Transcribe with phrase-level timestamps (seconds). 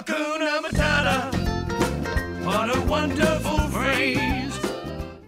[0.00, 1.30] Hakuna Matata.
[2.42, 4.58] What a wonderful phrase.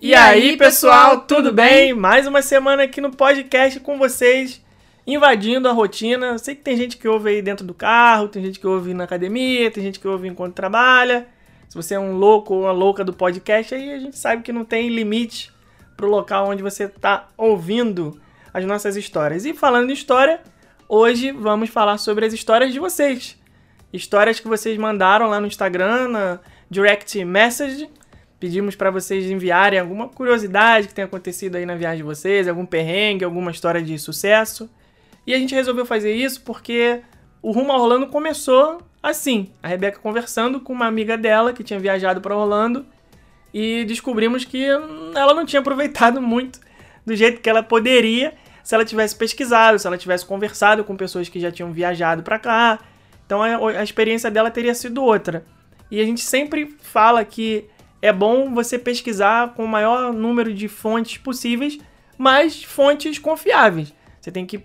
[0.00, 1.92] E aí, pessoal, tudo bem?
[1.92, 4.62] Mais uma semana aqui no podcast com vocês,
[5.06, 6.28] invadindo a rotina.
[6.28, 8.94] Eu sei que tem gente que ouve aí dentro do carro, tem gente que ouve
[8.94, 11.26] na academia, tem gente que ouve enquanto trabalha.
[11.68, 14.54] Se você é um louco ou uma louca do podcast, aí a gente sabe que
[14.54, 15.52] não tem limite
[15.98, 18.18] pro local onde você tá ouvindo
[18.54, 19.44] as nossas histórias.
[19.44, 20.40] E falando de história,
[20.88, 23.41] hoje vamos falar sobre as histórias de vocês.
[23.92, 27.88] Histórias que vocês mandaram lá no Instagram, na direct message.
[28.40, 32.66] Pedimos para vocês enviarem alguma curiosidade que tenha acontecido aí na viagem de vocês, algum
[32.66, 34.68] perrengue, alguma história de sucesso.
[35.26, 37.00] E a gente resolveu fazer isso porque
[37.42, 39.50] o Rumo a Orlando começou assim.
[39.62, 42.86] A Rebeca conversando com uma amiga dela que tinha viajado para Orlando
[43.52, 46.58] e descobrimos que ela não tinha aproveitado muito
[47.04, 48.34] do jeito que ela poderia
[48.64, 52.38] se ela tivesse pesquisado, se ela tivesse conversado com pessoas que já tinham viajado para
[52.38, 52.78] cá.
[53.32, 55.42] Então a, a experiência dela teria sido outra.
[55.90, 57.64] E a gente sempre fala que
[58.02, 61.78] é bom você pesquisar com o maior número de fontes possíveis,
[62.18, 63.94] mas fontes confiáveis.
[64.20, 64.62] Você tem que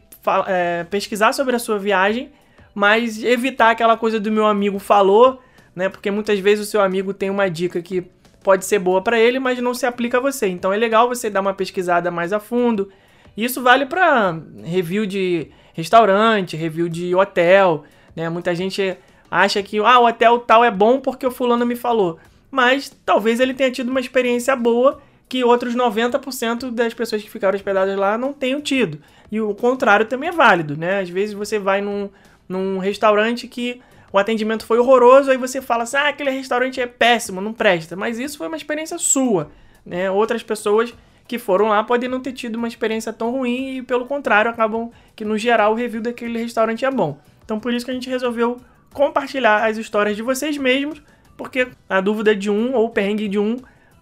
[0.48, 2.30] é, pesquisar sobre a sua viagem,
[2.76, 5.42] mas evitar aquela coisa do meu amigo falou,
[5.74, 5.88] né?
[5.88, 8.04] Porque muitas vezes o seu amigo tem uma dica que
[8.44, 10.48] pode ser boa para ele, mas não se aplica a você.
[10.48, 12.92] Então é legal você dar uma pesquisada mais a fundo.
[13.38, 17.86] Isso vale para review de restaurante, review de hotel,
[18.18, 18.28] né?
[18.30, 18.98] Muita gente
[19.30, 22.18] acha que ah, o hotel tal é bom porque o fulano me falou.
[22.50, 27.56] Mas talvez ele tenha tido uma experiência boa que outros 90% das pessoas que ficaram
[27.56, 29.00] hospedadas lá não tenham tido.
[29.32, 31.00] E o contrário também é válido, né?
[31.00, 32.10] Às vezes você vai num,
[32.50, 36.88] num restaurante que o atendimento foi horroroso, aí você fala assim, ah, aquele restaurante é
[36.88, 37.96] péssimo, não presta.
[37.96, 39.52] Mas isso foi uma experiência sua,
[39.86, 40.10] né?
[40.10, 40.92] Outras pessoas
[41.28, 44.90] que foram lá podem não ter tido uma experiência tão ruim e, pelo contrário, acabam
[45.16, 47.20] que, no geral, o review daquele restaurante é bom.
[47.48, 48.58] Então, por isso que a gente resolveu
[48.94, 51.02] compartilhar as histórias de vocês mesmos,
[51.38, 53.56] porque a dúvida de um ou o perrengue de um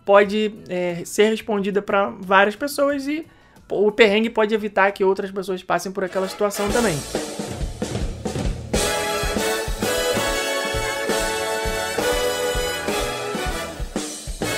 [0.04, 3.24] pode é, ser respondida para várias pessoas e
[3.70, 6.98] o perrengue pode evitar que outras pessoas passem por aquela situação também.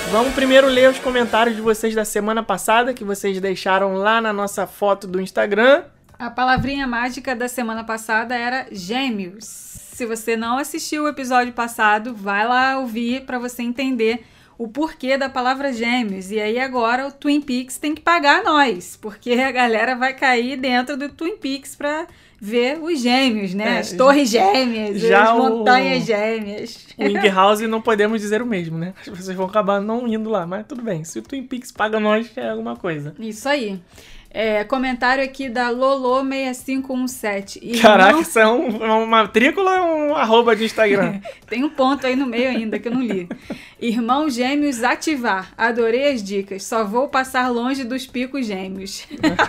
[0.09, 4.31] Vamos primeiro ler os comentários de vocês da semana passada que vocês deixaram lá na
[4.31, 5.84] nossa foto do Instagram.
[6.20, 9.46] A palavrinha mágica da semana passada era gêmeos.
[9.46, 14.26] Se você não assistiu o episódio passado, vai lá ouvir para você entender
[14.58, 16.32] o porquê da palavra gêmeos.
[16.32, 20.58] E aí agora o Twin Peaks tem que pagar nós, porque a galera vai cair
[20.58, 22.08] dentro do Twin Peaks para
[22.42, 23.76] ver os gêmeos, né?
[23.76, 26.06] É, as torres gêmeas, já as montanhas o...
[26.08, 26.88] gêmeas.
[26.98, 28.96] O Ing House não podemos dizer o mesmo, né?
[29.00, 31.04] As pessoas vão acabar não indo lá, mas tudo bem.
[31.04, 33.16] Se o Twin Peaks paga nós, é alguma coisa.
[33.20, 33.80] Isso aí.
[34.40, 37.58] É, comentário aqui da Lolo6517.
[37.59, 37.81] Irmão...
[37.81, 41.20] Caraca, isso é um, uma matrícula ou um arroba de Instagram?
[41.50, 43.28] Tem um ponto aí no meio ainda que eu não li.
[43.81, 45.52] Irmão Gêmeos ativar.
[45.58, 46.64] Adorei as dicas.
[46.66, 49.08] Só vou passar longe dos picos gêmeos.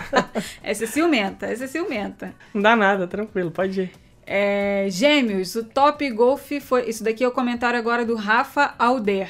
[0.63, 2.33] essa é ciumenta, essa é ciumenta.
[2.51, 3.91] Não dá nada, tranquilo, pode ir.
[4.25, 6.89] É, gêmeos, o Top Golf foi.
[6.89, 9.29] Isso daqui é o comentário agora do Rafa Alder.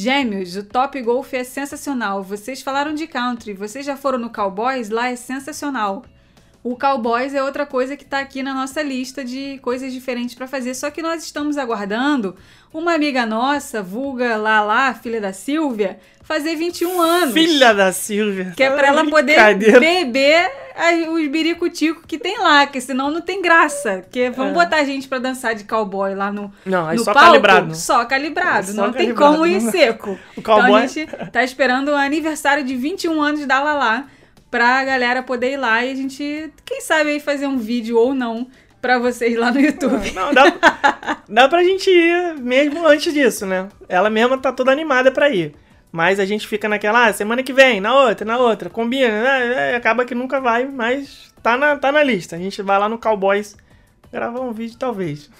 [0.00, 2.22] Gêmeos, o Top Golf é sensacional.
[2.22, 4.90] Vocês falaram de country, vocês já foram no Cowboys?
[4.90, 6.04] Lá é sensacional.
[6.62, 10.48] O Cowboys é outra coisa que está aqui na nossa lista de coisas diferentes para
[10.48, 10.74] fazer.
[10.74, 12.34] Só que nós estamos aguardando
[12.74, 17.32] uma amiga nossa, vulga Lala, filha da Silvia, fazer 21 anos.
[17.32, 18.52] Filha da Silvia.
[18.56, 20.50] Que é para ela poder beber
[21.10, 24.00] os biricutico que tem lá, que senão não tem graça.
[24.02, 24.54] Porque vamos é.
[24.54, 27.74] botar a gente para dançar de cowboy lá no Não, é no só palco, calibrado.
[27.76, 29.06] Só calibrado, é só não calibrado.
[29.06, 30.18] tem como ir seco.
[30.36, 30.64] O cowboy...
[30.64, 34.06] Então a gente tá esperando o aniversário de 21 anos da Lala
[34.50, 38.14] pra galera poder ir lá e a gente, quem sabe aí fazer um vídeo ou
[38.14, 38.48] não
[38.80, 40.10] pra vocês lá no YouTube.
[40.12, 40.44] Não, dá,
[41.28, 43.68] dá pra gente ir mesmo antes disso, né?
[43.88, 45.54] Ela mesma tá toda animada pra ir.
[45.90, 49.74] Mas a gente fica naquela, ah, semana que vem, na outra, na outra, combina, né?
[49.74, 52.36] acaba que nunca vai, mas tá na, tá na lista.
[52.36, 53.56] A gente vai lá no Cowboys
[54.12, 55.30] gravar um vídeo, talvez.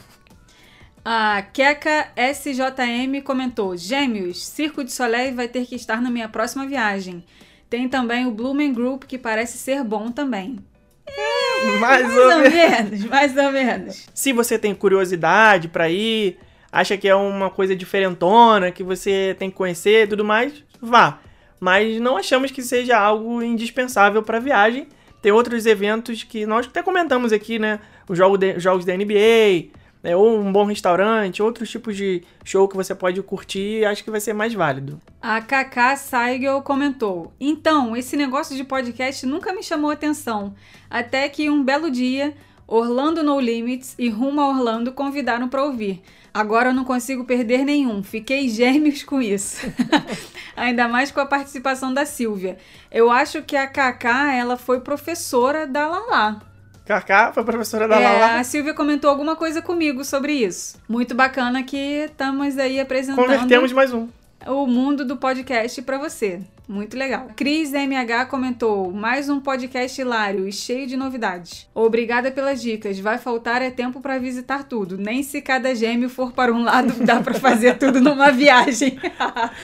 [1.04, 6.66] A Keka SJM comentou: Gêmeos, Circo de Soleil vai ter que estar na minha próxima
[6.66, 7.24] viagem.
[7.68, 10.58] Tem também o Blumen Group, que parece ser bom também.
[11.06, 14.06] É, mais, mais ou, ou menos, mais ou menos.
[14.14, 16.38] Se você tem curiosidade para ir,
[16.72, 21.18] acha que é uma coisa diferentona, que você tem que conhecer e tudo mais, vá.
[21.60, 24.86] Mas não achamos que seja algo indispensável para viagem.
[25.20, 27.80] Tem outros eventos que nós até comentamos aqui, né?
[28.08, 29.70] Os jogos, de, jogos da NBA,
[30.08, 30.16] né?
[30.16, 34.20] ou um bom restaurante, outros tipos de show que você pode curtir, acho que vai
[34.20, 35.00] ser mais válido.
[35.20, 40.54] A Kaká Saigel comentou: Então, esse negócio de podcast nunca me chamou atenção.
[40.90, 42.34] Até que um belo dia
[42.66, 46.02] Orlando No Limits e Rumo a Orlando convidaram para ouvir.
[46.34, 48.02] Agora eu não consigo perder nenhum.
[48.02, 49.66] Fiquei gêmeos com isso.
[50.54, 52.58] Ainda mais com a participação da Silvia.
[52.90, 56.47] Eu acho que a Kaká, ela foi professora da Lala.
[56.88, 58.40] Kaká foi professora da É, Lala.
[58.40, 60.78] a Silvia comentou alguma coisa comigo sobre isso.
[60.88, 64.08] Muito bacana que estamos aí apresentando Convertemos mais um.
[64.46, 66.40] o mundo do podcast pra você.
[66.66, 67.28] Muito legal.
[67.34, 71.66] Cris MH comentou: mais um podcast hilário e cheio de novidades.
[71.74, 72.98] Obrigada pelas dicas.
[72.98, 74.98] Vai faltar é tempo pra visitar tudo.
[74.98, 78.98] Nem se cada gêmeo for para um lado dá pra fazer tudo numa viagem.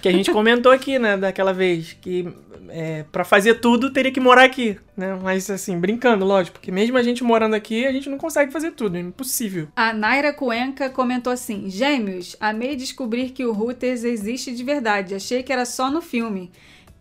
[0.00, 2.26] Que a gente comentou aqui, né, daquela vez, que
[2.68, 5.18] é, para fazer tudo teria que morar aqui, né?
[5.22, 8.72] Mas assim, brincando, lógico, porque mesmo a gente morando aqui, a gente não consegue fazer
[8.72, 9.68] tudo, é impossível.
[9.76, 15.14] A Naira Cuenca comentou assim: Gêmeos, amei descobrir que o Hooters existe de verdade.
[15.14, 16.50] Achei que era só no filme.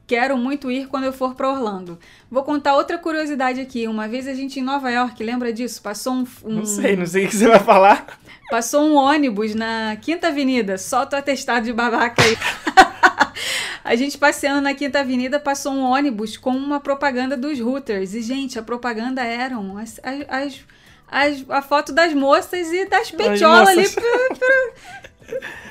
[0.05, 1.97] Quero muito ir quando eu for pra Orlando.
[2.29, 3.87] Vou contar outra curiosidade aqui.
[3.87, 5.81] Uma vez a gente em Nova York, lembra disso?
[5.81, 8.19] Passou um, um- Não sei, não sei o que você vai falar.
[8.49, 10.77] passou um ônibus na Quinta Avenida.
[10.77, 12.37] Solta o atestado de babaca aí.
[13.83, 18.13] A gente passeando na Quinta Avenida passou um ônibus com uma propaganda dos Hooters.
[18.13, 20.59] E, gente, a propaganda eram as, as, as-
[21.11, 23.87] as- a foto das moças e das petiolas ali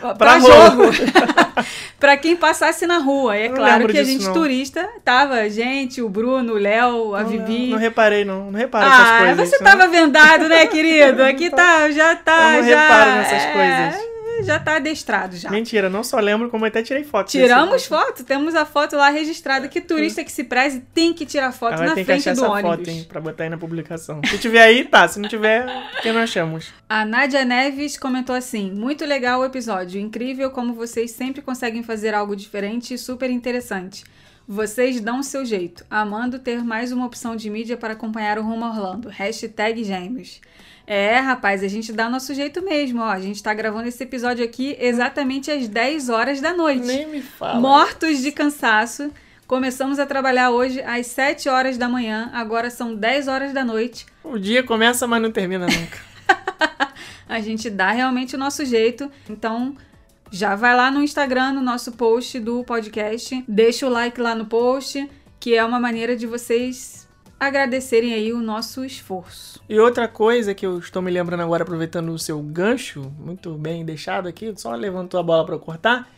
[0.01, 0.53] pra, pra, rua.
[0.71, 0.83] jogo.
[1.99, 3.37] pra quem passasse na rua.
[3.37, 4.33] E é Não claro que a gente, não.
[4.33, 7.69] turista, tava gente, o Bruno, o Léo, a Não, Vivi.
[7.71, 8.51] Não, reparei, não.
[8.51, 9.49] Não reparo essas Ah, coisas.
[9.51, 11.23] você não- tava vendado, né, querido?
[11.23, 12.83] Aqui tá, já tá, Eu não já.
[12.83, 14.12] reparo nessas é, coisas.
[14.45, 15.51] Já tá adestrado já.
[15.51, 17.31] Mentira, não só lembro, como até tirei foto.
[17.31, 19.69] Tiramos desse- foto, temos a foto lá registrada.
[19.69, 22.35] Que turista que se preze tem que tirar foto Agora na tem que frente achar
[22.35, 22.77] do essa ônibus.
[22.79, 24.21] foto, hein, pra botar aí na publicação.
[24.29, 25.07] Se tiver aí, tá.
[25.07, 26.73] Se não tiver, porque não achamos.
[26.89, 32.15] A Nádia Neves comentou assim: Muito legal o episódio, incrível como vocês sempre conseguem fazer
[32.15, 34.05] algo diferente e super interessante.
[34.47, 38.43] Vocês dão o seu jeito, amando ter mais uma opção de mídia para acompanhar o
[38.43, 39.09] Rumo Orlando.
[39.09, 40.41] Hashtag gêmeos.
[40.85, 43.09] É, rapaz, a gente dá nosso jeito mesmo, ó.
[43.09, 46.85] A gente tá gravando esse episódio aqui exatamente às 10 horas da noite.
[46.85, 47.61] Nem me fala.
[47.61, 49.13] Mortos de cansaço.
[49.47, 54.07] Começamos a trabalhar hoje às 7 horas da manhã, agora são 10 horas da noite.
[54.25, 55.99] O dia começa, mas não termina nunca.
[57.29, 59.11] A gente dá realmente o nosso jeito.
[59.29, 59.77] Então,
[60.33, 64.47] já vai lá no Instagram, no nosso post do podcast, deixa o like lá no
[64.47, 65.07] post,
[65.39, 67.07] que é uma maneira de vocês
[67.39, 69.63] agradecerem aí o nosso esforço.
[69.69, 73.85] E outra coisa que eu estou me lembrando agora, aproveitando o seu gancho, muito bem
[73.85, 76.11] deixado aqui, só levantou a bola para eu cortar.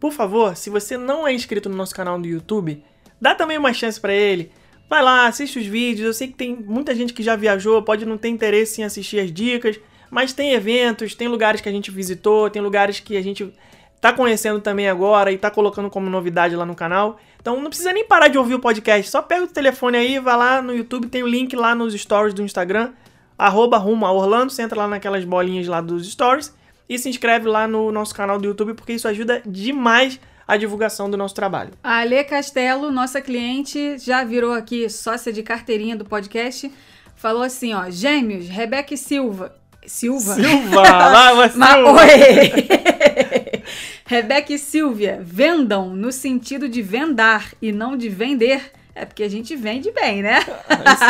[0.00, 2.82] Por favor, se você não é inscrito no nosso canal do YouTube,
[3.20, 4.50] dá também uma chance para ele.
[4.88, 6.06] Vai lá, assiste os vídeos.
[6.06, 9.20] Eu sei que tem muita gente que já viajou, pode não ter interesse em assistir
[9.20, 9.78] as dicas,
[10.10, 13.52] mas tem eventos, tem lugares que a gente visitou, tem lugares que a gente
[14.00, 17.18] tá conhecendo também agora e tá colocando como novidade lá no canal.
[17.40, 20.36] Então não precisa nem parar de ouvir o podcast, só pega o telefone aí, vai
[20.36, 22.92] lá no YouTube, tem o link lá nos stories do Instagram,
[23.36, 26.54] arroba rumo a Orlando, você entra lá naquelas bolinhas lá dos stories
[26.88, 31.10] e se inscreve lá no nosso canal do YouTube, porque isso ajuda demais a divulgação
[31.10, 31.72] do nosso trabalho.
[31.84, 36.72] A Ale Castelo, nossa cliente, já virou aqui sócia de carteirinha do podcast,
[37.14, 39.54] falou assim, ó, Gêmeos, Rebeca e Silva.
[39.88, 40.34] Silva?
[40.34, 41.92] Silva, lá Silva.
[41.92, 42.68] oi!
[44.06, 48.72] Rebeca e Silvia, vendam no sentido de vendar e não de vender.
[48.94, 50.40] É porque a gente vende bem, né?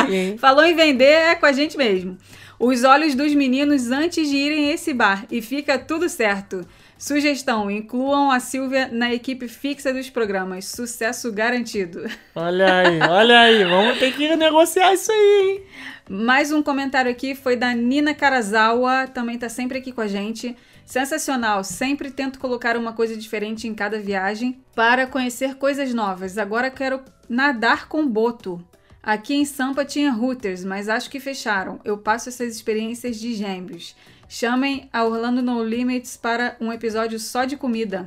[0.07, 0.37] Sim?
[0.41, 2.19] Falou em vender, é com a gente mesmo.
[2.59, 6.67] Os olhos dos meninos antes de irem a esse bar e fica tudo certo.
[6.99, 10.65] Sugestão: incluam a Silvia na equipe fixa dos programas.
[10.67, 12.05] Sucesso garantido.
[12.35, 15.63] Olha aí, olha aí, vamos ter que negociar isso aí, hein?
[16.11, 20.57] Mais um comentário aqui foi da Nina Karazawa, também tá sempre aqui com a gente.
[20.85, 26.39] Sensacional, sempre tento colocar uma coisa diferente em cada viagem para conhecer coisas novas.
[26.39, 28.65] Agora quero nadar com boto.
[29.03, 31.79] Aqui em Sampa tinha Hooters, mas acho que fecharam.
[31.85, 33.95] Eu passo essas experiências de gêmeos.
[34.29, 38.05] Chamem a Orlando No Limits para um episódio só de comida.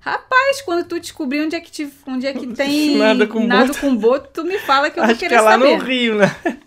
[0.00, 3.78] Rapaz, quando tu descobrir onde é que, te, onde é que tem Nada com boto.
[3.80, 5.78] com boto, tu me fala que eu vou Acho que querer é lá saber.
[5.78, 6.36] no Rio, né?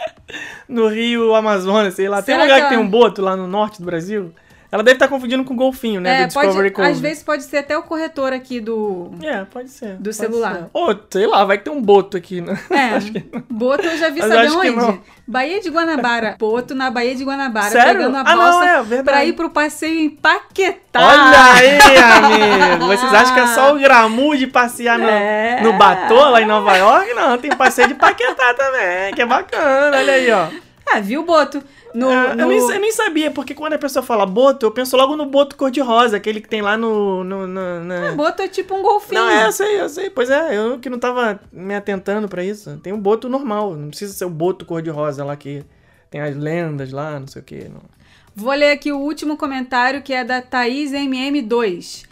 [0.67, 2.21] No Rio Amazonas, sei lá.
[2.24, 4.33] Tem Será um lugar que que tem ela- um boto lá no norte do Brasil.
[4.75, 6.15] Ela deve estar confundindo com o golfinho, né?
[6.15, 6.88] É, do Discovery pode, Cove.
[6.89, 9.10] às vezes pode ser até o corretor aqui do.
[9.24, 9.94] É, pode ser.
[9.96, 10.67] Do pode celular.
[10.74, 12.60] Ou, sei lá, vai que tem um boto aqui, né?
[12.70, 13.00] É,
[13.50, 15.01] Boto eu já vi Mas saber acho que onde?
[15.25, 16.36] Bahia de Guanabara.
[16.38, 17.94] Boto na Bahia de Guanabara, Sério?
[18.01, 19.03] pegando a Ah, não, é verdade.
[19.03, 21.00] pra ir pro passeio em Paquetá.
[21.00, 22.88] Olha aí, amigo!
[22.88, 25.62] Vocês acham que é só o gramu de passear no, É.
[25.62, 27.13] no Batô, lá em Nova York?
[27.13, 30.48] Não, tem passeio de Paquetá também, que é bacana, olha aí, ó.
[30.86, 31.63] Ah, viu, Boto?
[31.95, 34.71] No, É, eu, no- nem, eu nem sabia, porque quando a pessoa fala boto, eu
[34.71, 37.23] penso logo no boto cor-de-rosa, aquele que tem lá no...
[37.23, 39.21] no, no- na- Boto é tipo um golfinho.
[39.21, 40.09] Não, é, eu sei, eu sei.
[40.09, 42.77] Pois é, eu que não tava me atentando pra isso.
[42.83, 45.63] Tem um boto normal, não precisa ser o boto cor-de-rosa lá que
[46.11, 47.69] tem as lendas lá, não sei o que.
[47.69, 47.81] Não.
[48.35, 52.03] Vou ler aqui o último comentário que é da Thaís MM2.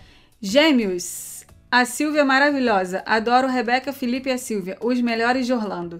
[0.41, 1.45] Gêmeos.
[1.71, 3.01] A Silvia é maravilhosa.
[3.05, 5.97] Adoro Rebeca, Felipe e a Silvia, os melhores de Orlando.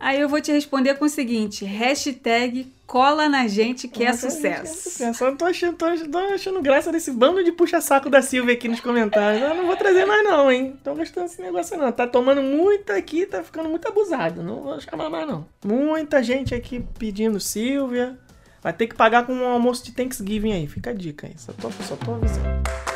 [0.00, 4.20] Aí eu vou te responder com o seguinte: hashtag cola na gente que é gente,
[4.22, 5.04] sucesso.
[5.04, 8.66] É, só tô achando, tô, tô achando graça desse bando de puxa-saco da Silvia aqui
[8.66, 9.42] nos comentários.
[9.42, 10.74] Eu não vou trazer mais, não, hein?
[10.82, 11.92] Tô gostando desse negócio, não.
[11.92, 14.42] Tá tomando muito aqui, tá ficando muito abusado.
[14.42, 15.46] Não vou chamar mais, não.
[15.62, 18.18] Muita gente aqui pedindo Silvia.
[18.62, 20.66] Vai ter que pagar com um almoço de Thanksgiving aí.
[20.66, 21.34] Fica a dica aí.
[21.36, 22.89] Só tô, só tô avisando.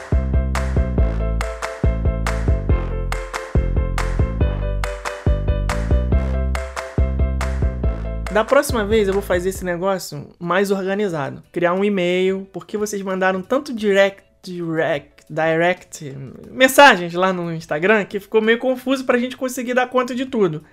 [8.35, 11.41] Da próxima vez eu vou fazer esse negócio mais organizado.
[11.53, 16.17] Criar um e-mail, porque vocês mandaram tanto direct, direct, direct,
[16.51, 20.65] mensagens lá no Instagram que ficou meio confuso pra gente conseguir dar conta de tudo.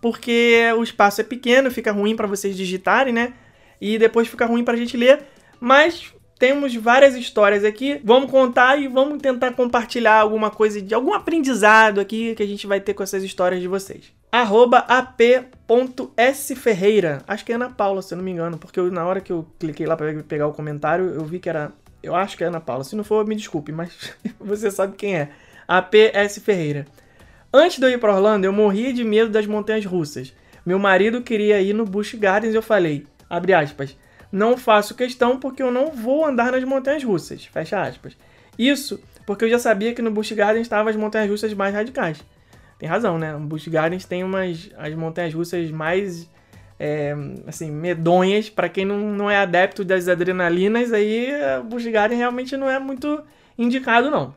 [0.00, 3.32] Porque o espaço é pequeno, fica ruim pra vocês digitarem, né?
[3.80, 5.24] E depois fica ruim pra gente ler.
[5.58, 8.00] Mas temos várias histórias aqui.
[8.04, 12.68] Vamos contar e vamos tentar compartilhar alguma coisa de algum aprendizado aqui que a gente
[12.68, 14.19] vai ter com essas histórias de vocês.
[14.32, 17.22] Arroba ap.sferreira.
[17.26, 18.58] Acho que é Ana Paula, se eu não me engano.
[18.58, 21.48] Porque eu, na hora que eu cliquei lá pra pegar o comentário, eu vi que
[21.48, 21.72] era.
[22.02, 22.84] Eu acho que é Ana Paula.
[22.84, 25.30] Se não for, me desculpe, mas você sabe quem é.
[25.66, 26.86] APS Ferreira.
[27.52, 30.32] Antes de eu ir pra Orlando, eu morria de medo das montanhas russas.
[30.64, 33.96] Meu marido queria ir no Busch Gardens e eu falei, abre aspas,
[34.30, 38.16] não faço questão porque eu não vou andar nas montanhas russas, fecha aspas.
[38.58, 42.22] Isso porque eu já sabia que no Busch Gardens estavam as montanhas russas mais radicais.
[42.80, 43.36] Tem razão, né?
[43.36, 46.26] O Busch Gardens tem umas as montanhas russas mais
[46.78, 47.14] é,
[47.46, 48.48] assim, medonhas.
[48.48, 51.28] Pra quem não, não é adepto das adrenalinas, aí
[51.60, 53.22] o Busch Gardens realmente não é muito
[53.58, 54.34] indicado, não.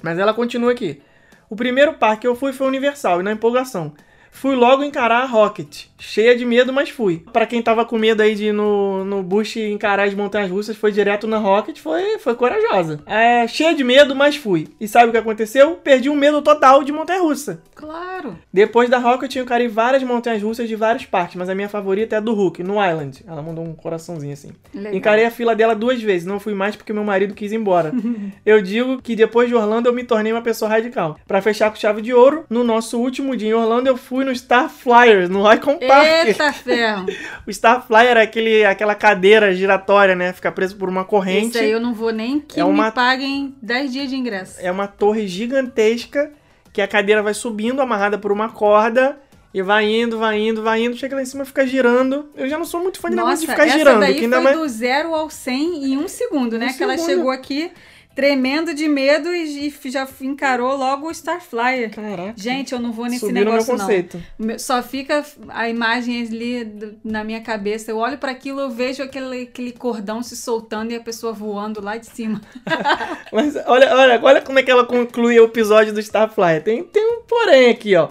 [0.00, 1.02] Mas ela continua aqui.
[1.50, 3.92] O primeiro parque que eu fui foi Universal, e na empolgação.
[4.30, 5.86] Fui logo encarar a Rocket.
[6.02, 7.22] Cheia de medo, mas fui.
[7.32, 10.76] Pra quem tava com medo aí de ir no, no Bush encarar as montanhas russas,
[10.76, 13.00] foi direto na Rocket, foi, foi corajosa.
[13.06, 14.66] É, cheia de medo, mas fui.
[14.80, 15.76] E sabe o que aconteceu?
[15.76, 17.62] Perdi o medo total de montanha russa.
[17.72, 18.36] Claro.
[18.52, 22.16] Depois da Rocket, eu encarei várias montanhas russas de vários parques, mas a minha favorita
[22.16, 23.24] é a do Hulk, no Island.
[23.26, 24.50] Ela mandou um coraçãozinho assim.
[24.74, 24.94] Legal.
[24.94, 27.92] Encarei a fila dela duas vezes, não fui mais porque meu marido quis ir embora.
[28.44, 31.16] eu digo que depois de Orlando eu me tornei uma pessoa radical.
[31.28, 34.34] Pra fechar com chave de ouro, no nosso último dia em Orlando eu fui no
[34.34, 35.91] Star Flyers, no Icon Park.
[36.26, 37.06] Eita ferro.
[37.46, 40.32] O Star Flyer é aquele, aquela cadeira giratória, né?
[40.32, 41.48] Fica preso por uma corrente.
[41.56, 44.56] Esse aí eu não vou nem que É uma- me paguem 10 dias de ingresso.
[44.60, 46.30] É uma torre gigantesca
[46.72, 49.18] que a cadeira vai subindo, amarrada por uma corda.
[49.54, 52.30] E vai indo, vai indo, vai indo, chega lá em cima e fica girando.
[52.34, 54.00] Eu já não sou muito fã de Nossa, de ficar essa girando.
[54.00, 54.56] daí que foi ainda mais...
[54.56, 56.68] do zero ao 100 em um segundo, né?
[56.68, 57.10] Um que ela segundo.
[57.10, 57.70] chegou aqui
[58.14, 61.90] tremendo de medo e, e já encarou logo o Starflyer.
[61.90, 62.34] Caraca.
[62.36, 63.80] Gente, eu não vou nesse meu negócio não.
[63.80, 64.22] conceito.
[64.38, 67.90] Meu- Só fica a imagem ali na minha cabeça.
[67.90, 71.80] Eu olho para aquilo, eu vejo aquele, aquele cordão se soltando e a pessoa voando
[71.80, 72.40] lá de cima.
[73.32, 76.62] Mas olha, olha, olha como é que ela conclui o episódio do Starflyer.
[76.62, 78.10] Tem, tem um porém aqui, ó.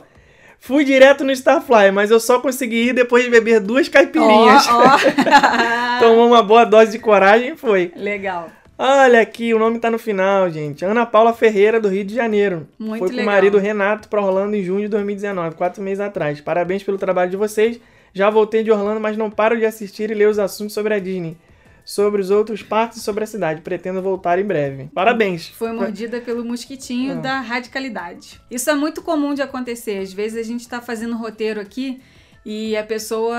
[0.64, 4.68] Fui direto no Starflyer, mas eu só consegui ir depois de beber duas caipirinhas.
[4.68, 4.98] Ó, ó.
[6.00, 7.92] Tomou uma boa dose de coragem e foi.
[7.96, 8.48] Legal.
[8.84, 10.84] Olha aqui, o nome tá no final, gente.
[10.84, 12.68] Ana Paula Ferreira, do Rio de Janeiro.
[12.80, 16.42] Muito Foi com o marido Renato pra Orlando em junho de 2019, quatro meses atrás.
[16.42, 17.80] Parabéns pelo trabalho de vocês.
[18.12, 21.00] Já voltei de Orlando, mas não paro de assistir e ler os assuntos sobre a
[21.00, 21.38] Disney.
[21.86, 23.62] Sobre os outros parques e sobre a cidade.
[23.62, 24.90] Pretendo voltar em breve.
[24.96, 25.50] Parabéns.
[25.50, 27.22] Foi mordida pelo mosquitinho Ah.
[27.22, 28.42] da radicalidade.
[28.50, 30.00] Isso é muito comum de acontecer.
[30.00, 32.02] Às vezes a gente está fazendo roteiro aqui
[32.44, 33.38] e a pessoa,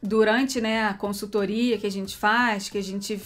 [0.00, 3.20] durante né, a consultoria que a gente faz, que a gente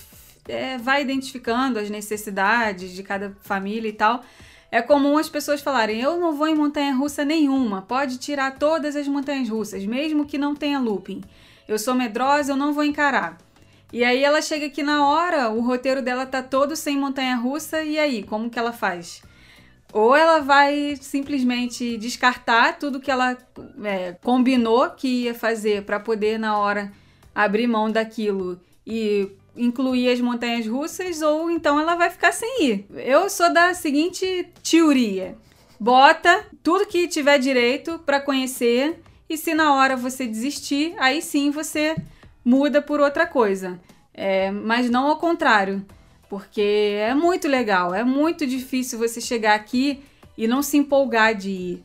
[0.49, 4.25] é, vai identificando as necessidades de cada família e tal,
[4.71, 8.97] é comum as pessoas falarem: eu não vou em montanha russa nenhuma, pode tirar todas
[8.97, 11.23] as montanhas russas, mesmo que não tenha looping.
[11.67, 13.39] Eu sou medrosa, eu não vou encarar.
[13.93, 17.83] E aí ela chega aqui na hora, o roteiro dela tá todo sem montanha russa,
[17.83, 19.23] e aí, como que ela faz?
[19.93, 23.37] Ou ela vai simplesmente descartar tudo que ela
[23.83, 26.93] é, combinou que ia fazer para poder na hora
[27.35, 32.87] abrir mão daquilo e incluir as montanhas russas, ou então ela vai ficar sem ir.
[32.95, 35.37] Eu sou da seguinte teoria:
[35.79, 41.51] bota tudo que tiver direito para conhecer, e se na hora você desistir, aí sim
[41.51, 41.97] você
[42.45, 43.79] muda por outra coisa.
[44.15, 45.85] É, mas não ao contrário.
[46.29, 50.03] Porque é muito legal, é muito difícil você chegar aqui
[50.37, 51.85] e não se empolgar de ir.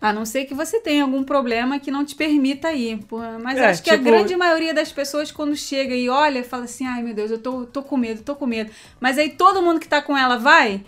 [0.00, 3.00] A não ser que você tenha algum problema que não te permita ir.
[3.42, 6.64] Mas É, acho que a tipo- grande maioria das pessoas, quando chega e olha, fala
[6.64, 8.70] assim: ai meu Deus, eu tô, tô com medo, tô com medo.
[8.98, 10.82] Mas aí todo mundo que tá com ela vai,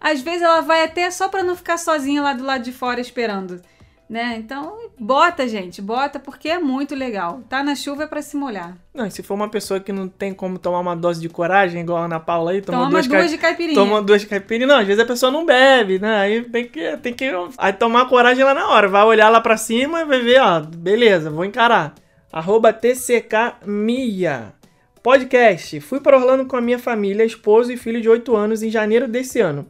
[0.00, 3.00] às vezes ela vai até só pra não ficar sozinha lá do lado de fora
[3.00, 3.60] esperando.
[4.08, 4.36] né?
[4.38, 7.40] Então, bota, gente, bota porque é muito legal.
[7.48, 8.76] Tá na chuva é pra se molhar.
[8.94, 11.80] Não, e se for uma pessoa que não tem como tomar uma dose de coragem,
[11.82, 13.74] igual a Ana Paula aí, toma, Toma duas, duas, cai- de caipirinha.
[13.74, 14.68] Toma duas caipirinhas.
[14.68, 16.16] Não, às vezes a pessoa não bebe, né?
[16.16, 18.88] Aí tem que, tem que aí tomar coragem lá na hora.
[18.88, 21.94] Vai olhar lá pra cima e vai ver, ó, beleza, vou encarar.
[22.32, 24.52] Arroba TCK Mia.
[25.02, 25.80] Podcast.
[25.80, 29.06] Fui para Orlando com a minha família, esposo e filho de 8 anos em janeiro
[29.08, 29.66] desse ano.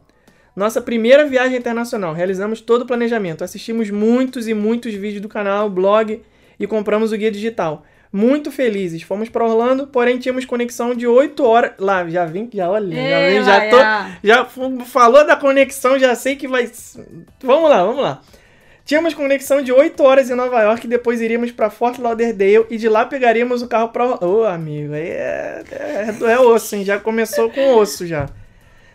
[0.59, 2.13] Nossa primeira viagem internacional.
[2.13, 3.45] Realizamos todo o planejamento.
[3.45, 6.21] Assistimos muitos e muitos vídeos do canal, blog
[6.59, 7.85] e compramos o guia digital.
[8.11, 9.01] Muito felizes.
[9.03, 11.71] Fomos para Orlando, porém tínhamos conexão de 8 horas.
[11.79, 13.77] Lá, já vim, já olha, já, vim, já tô.
[13.77, 14.19] Laia.
[14.21, 14.45] Já
[14.85, 16.69] falou da conexão, já sei que vai.
[17.41, 18.21] Vamos lá, vamos lá.
[18.83, 22.75] Tínhamos conexão de 8 horas em Nova York e depois iríamos para Fort Lauderdale e
[22.75, 24.25] de lá pegaríamos o carro para.
[24.25, 26.83] Ô, amigo, aí é, é, é osso, hein?
[26.83, 28.27] Já começou com osso já.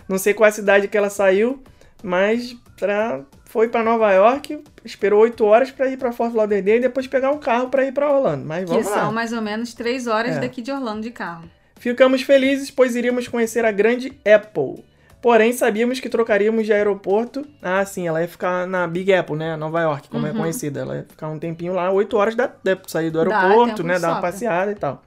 [0.08, 1.62] Não sei qual a cidade que ela saiu,
[2.02, 6.80] mas pra, foi para Nova York, esperou 8 horas para ir para Fort Lauderdale e
[6.80, 8.44] depois pegar um carro para ir para Orlando.
[8.44, 9.00] Mas Que vamos lá.
[9.00, 10.40] são mais ou menos três horas É.
[10.40, 11.44] daqui de Orlando de carro.
[11.76, 14.84] Ficamos felizes, pois iríamos conhecer a grande Apple.
[15.20, 17.46] Porém, sabíamos que trocaríamos de aeroporto.
[17.62, 19.56] Ah, sim, ela ia ficar na Big Apple, né?
[19.56, 20.36] Nova York, como é Uhum.
[20.36, 20.80] conhecida.
[20.80, 22.50] Ela ia ficar um tempinho lá, 8 horas da,
[22.86, 23.98] sair do aeroporto, né?
[23.98, 25.02] Dar uma passeada e tal.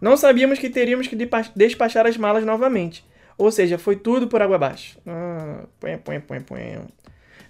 [0.00, 1.16] Não sabíamos que teríamos que
[1.54, 3.04] despachar as malas novamente.
[3.36, 4.98] Ou seja, foi tudo por água abaixo.
[5.06, 6.80] Ah, põe, põe, põe, põe.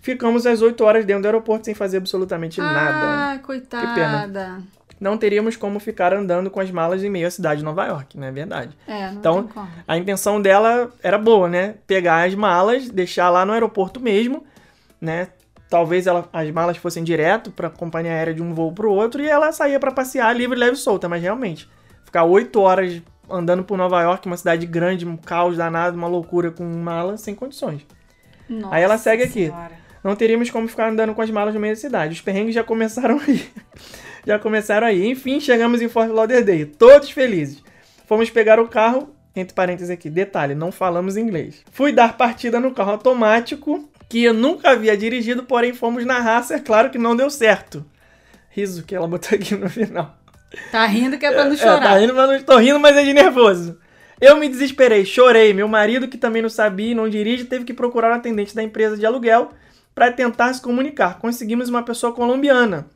[0.00, 3.32] Ficamos às 8 horas dentro do aeroporto sem fazer absolutamente nada.
[3.34, 4.62] Ah, coitada.
[5.00, 8.16] Não teríamos como ficar andando com as malas em meio à cidade de Nova York,
[8.18, 8.76] não é verdade?
[8.86, 9.68] É, não Então, tem como.
[9.88, 11.74] A intenção dela era boa, né?
[11.86, 14.44] Pegar as malas, deixar lá no aeroporto mesmo,
[15.00, 15.28] né?
[15.68, 18.92] Talvez ela- as malas fossem direto para a companhia aérea de um voo para o
[18.92, 21.08] outro e ela saía para passear livre, leve e solta.
[21.08, 21.68] Mas realmente,
[22.04, 26.50] ficar oito horas andando por Nova York, uma cidade grande, um caos danado, uma loucura
[26.50, 27.86] com mala, sem condições.
[28.48, 29.46] Nossa Aí ela segue aqui.
[29.46, 29.84] Senhora.
[30.02, 32.12] Não teríamos como ficar andando com as malas no meio da cidade.
[32.12, 33.48] Os perrengues já começaram aí.
[34.26, 35.08] já começaram aí.
[35.08, 37.62] Enfim, chegamos em Fort Lauderdale, todos felizes.
[38.06, 41.64] Fomos pegar o carro, entre parênteses aqui, detalhe, não falamos inglês.
[41.72, 46.54] Fui dar partida no carro automático, que eu nunca havia dirigido, porém fomos na raça,
[46.54, 47.84] é claro que não deu certo.
[48.50, 50.16] Riso que ela botou aqui no final.
[50.70, 51.80] Tá rindo que é pra não É, chorar.
[51.80, 53.78] tá rindo, mas não estou rindo, mas é de nervoso.
[54.20, 55.52] Eu me desesperei, chorei.
[55.52, 58.62] Meu marido, que também não sabia e não dirige, teve que procurar um atendente da
[58.62, 59.50] empresa de aluguel
[59.94, 61.18] para tentar se comunicar.
[61.18, 62.86] Conseguimos uma pessoa colombiana.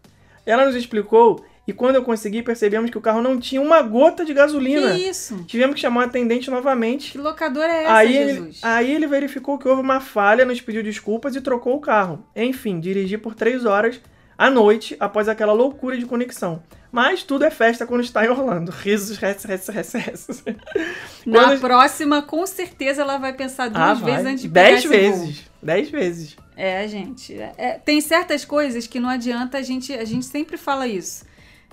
[0.47, 4.25] Ela nos explicou e quando eu consegui, percebemos que o carro não tinha uma gota
[4.25, 4.93] de gasolina.
[4.95, 5.45] Que isso?
[5.45, 7.13] Tivemos que chamar o atendente novamente.
[7.13, 8.61] Que locadora é essa, Aí ele, Jesus?
[8.63, 12.25] aí ele verificou que houve uma falha, nos pediu desculpas e trocou o carro.
[12.35, 14.01] Enfim, dirigi por três horas
[14.39, 16.63] à noite após aquela loucura de conexão.
[16.91, 18.71] Mas tudo é festa quando está em Orlando.
[18.71, 20.45] Risos, res, res, res, res.
[21.27, 24.33] Na Quando- próxima, com certeza ela vai pensar duas Ah, vezes vai.
[24.33, 25.45] antes de Dez vezes.
[25.63, 26.37] Dez vezes.
[26.57, 27.35] É, gente.
[27.35, 29.93] é- é- tem certas coisas que não adianta a gente.
[29.93, 31.25] A gente sempre fala isso.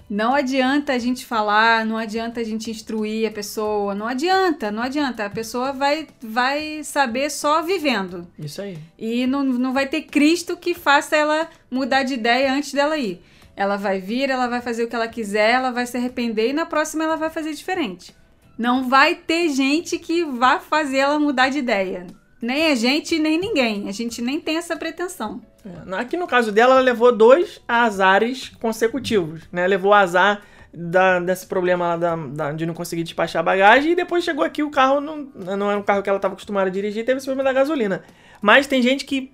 [0.10, 4.84] Não adianta a gente falar, não adianta a gente instruir a pessoa, não adianta, não
[4.84, 5.26] adianta.
[5.26, 8.28] A pessoa vai, vai saber só vivendo.
[8.38, 8.78] Isso aí.
[9.00, 13.22] E não, não vai ter Cristo que faça ela mudar de ideia antes dela ir.
[13.56, 16.54] Ela vai vir, ela vai fazer o que ela quiser, ela vai se arrepender e
[16.54, 18.14] na próxima ela vai fazer diferente.
[18.58, 22.06] Não vai ter gente que vá fazer ela mudar de ideia.
[22.42, 23.90] Nem a gente, nem ninguém.
[23.90, 25.42] A gente nem tem essa pretensão.
[25.66, 29.66] É, Aqui no caso dela, ela levou dois azares consecutivos, né?
[29.68, 30.42] Levou azar
[30.74, 34.62] da- desse problema da- da- de não conseguir despachar a bagagem e depois chegou aqui
[34.62, 37.26] o carro não, não era um carro que ela estava acostumada a dirigir teve esse
[37.26, 38.04] problema da gasolina.
[38.42, 39.32] Mas tem gente que,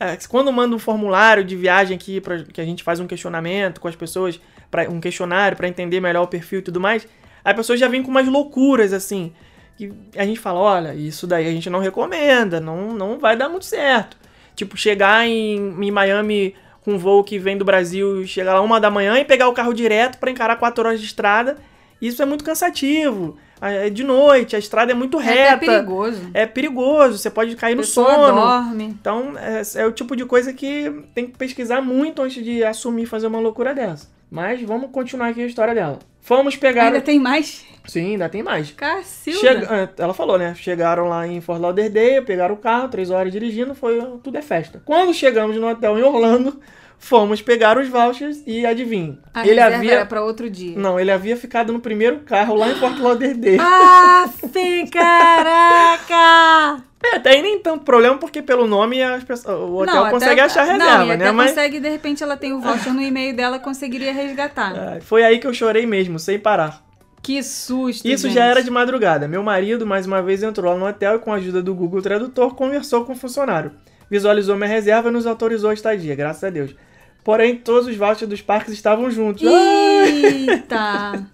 [0.00, 3.80] é, quando manda um formulário de viagem aqui, pra, que a gente faz um questionamento
[3.80, 4.40] com as pessoas,
[4.70, 7.06] pra, um questionário para entender melhor o perfil e tudo mais,
[7.44, 9.32] a pessoa já vem com umas loucuras assim.
[9.78, 13.48] Que a gente fala, olha, isso daí a gente não recomenda, não, não vai dar
[13.48, 14.18] muito certo.
[14.54, 18.80] Tipo, chegar em, em Miami com um voo que vem do Brasil, chegar lá uma
[18.80, 21.58] da manhã e pegar o carro direto para encarar quatro horas de estrada.
[22.00, 23.36] Isso é muito cansativo.
[23.62, 25.52] É de noite, a estrada é muito É reta.
[25.52, 26.30] até perigoso.
[26.32, 28.34] É perigoso, você pode cair no sono.
[28.40, 28.84] dorme.
[28.84, 33.04] Então, é, é o tipo de coisa que tem que pesquisar muito antes de assumir
[33.04, 34.08] fazer uma loucura dessa.
[34.30, 35.98] Mas vamos continuar aqui a história dela.
[36.20, 36.84] Fomos pegar.
[36.86, 37.64] Ainda tem mais?
[37.86, 38.70] Sim, ainda tem mais.
[38.70, 39.40] Cacilda.
[39.40, 40.54] Chega- ah, Ela falou, né?
[40.54, 44.80] Chegaram lá em Fort Lauderdale, pegaram o carro, três horas dirigindo, foi tudo é festa.
[44.84, 46.60] Quando chegamos no hotel em Orlando,
[47.02, 49.18] fomos pegar os vouchers e adivinha.
[49.34, 50.78] A ele havia era pra outro dia.
[50.78, 53.58] não, ele havia ficado no primeiro carro lá em Fort Lauderdale.
[53.58, 56.82] Ah, fê, caraca!
[57.02, 60.40] É, até aí nem tanto problema, porque pelo nome as pessoas- o hotel até- consegue
[60.42, 61.32] achar Não, reserva, até né?
[61.32, 64.74] Mas consegue, de repente, ela tem o voucher no e-mail dela, conseguiria resgatar.
[64.76, 66.82] ah, foi aí que eu chorei mesmo, sem parar.
[67.22, 68.34] Que susto, Isso gente.
[68.34, 69.26] já era de madrugada.
[69.26, 72.02] Meu marido, mais uma vez, entrou lá no hotel e, com a ajuda do Google
[72.02, 73.72] Tradutor, conversou com o funcionário.
[74.10, 76.76] Visualizou minha reserva e nos autorizou a estadia, graças a Deus.
[77.22, 79.42] Porém, todos os vouchers dos parques estavam juntos.
[79.42, 81.26] Eita!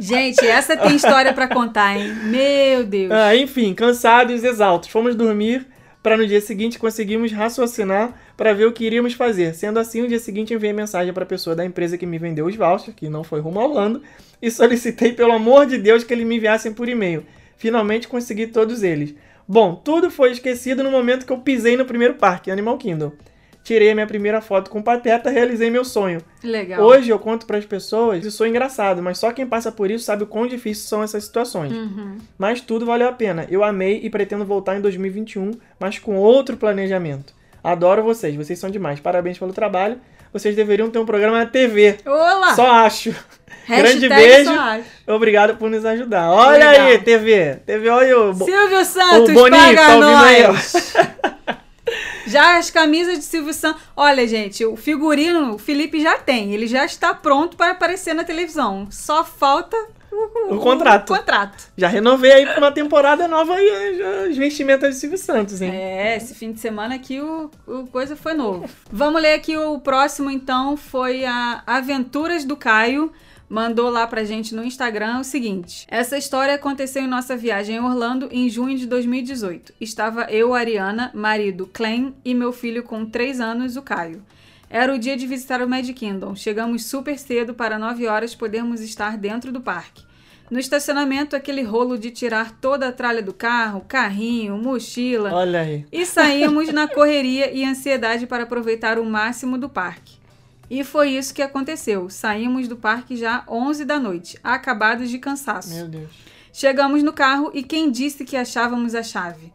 [0.00, 2.14] Gente, essa tem história pra contar, hein?
[2.24, 3.10] Meu Deus.
[3.10, 5.66] Ah, enfim, cansados e exaltos, fomos dormir
[6.02, 9.54] para no dia seguinte conseguirmos raciocinar para ver o que iríamos fazer.
[9.54, 12.46] Sendo assim, no dia seguinte enviei mensagem para a pessoa da empresa que me vendeu
[12.46, 14.02] os vouchers, que não foi rumo ao Orlando,
[14.40, 17.26] e solicitei pelo amor de Deus que eles me enviassem por e-mail.
[17.56, 19.14] Finalmente consegui todos eles.
[19.46, 23.12] Bom, tudo foi esquecido no momento que eu pisei no primeiro parque, Animal Kingdom.
[23.68, 26.22] Tirei a minha primeira foto com o Pateta, realizei meu sonho.
[26.42, 26.82] Legal.
[26.82, 30.06] Hoje eu conto para as pessoas e sou engraçado, mas só quem passa por isso
[30.06, 31.70] sabe o quão difíceis são essas situações.
[31.70, 32.16] Uhum.
[32.38, 33.46] Mas tudo valeu a pena.
[33.50, 37.34] Eu amei e pretendo voltar em 2021, mas com outro planejamento.
[37.62, 39.00] Adoro vocês, vocês são demais.
[39.00, 40.00] Parabéns pelo trabalho.
[40.32, 41.98] Vocês deveriam ter um programa na TV.
[42.06, 42.54] Olá!
[42.54, 43.14] Só acho.
[43.66, 44.50] Hashtag Grande beijo.
[45.06, 46.30] Obrigado por nos ajudar.
[46.30, 46.86] Olha Legal.
[46.86, 47.56] aí, TV.
[47.66, 48.34] TV, olha o.
[48.34, 50.94] Silvio Santos, o Boninho paga tá nós!
[52.28, 53.82] Já as camisas de Silvio Santos.
[53.96, 56.52] Olha, gente, o figurino o Felipe já tem.
[56.52, 58.86] Ele já está pronto para aparecer na televisão.
[58.90, 59.76] Só falta
[60.10, 61.14] o, O contrato.
[61.14, 61.68] contrato.
[61.76, 63.68] Já renovei aí pra uma temporada nova aí
[64.00, 65.70] as- as vestimentas de Silvio Santos, hein?
[65.74, 68.68] É, esse fim de semana aqui o, o coisa foi novo.
[68.90, 73.12] Vamos ler aqui o próximo, então, foi a Aventuras do Caio.
[73.48, 77.80] Mandou lá pra gente no Instagram o seguinte: Essa história aconteceu em nossa viagem em
[77.80, 79.72] Orlando em junho de 2018.
[79.80, 84.22] Estava eu, Ariana, marido Clem e meu filho com 3 anos, o Caio.
[84.68, 86.36] Era o dia de visitar o Magic Kingdom.
[86.36, 90.06] Chegamos super cedo para 9 horas podermos estar dentro do parque.
[90.50, 95.32] No estacionamento, aquele rolo de tirar toda a tralha do carro, carrinho, mochila.
[95.32, 95.86] Olha aí.
[95.90, 100.17] E saímos na correria e ansiedade para aproveitar o máximo do parque.
[100.70, 102.10] E foi isso que aconteceu.
[102.10, 105.74] Saímos do parque já 11 da noite, acabados de cansaço.
[105.74, 106.10] Meu Deus.
[106.52, 109.52] Chegamos no carro e quem disse que achávamos a chave?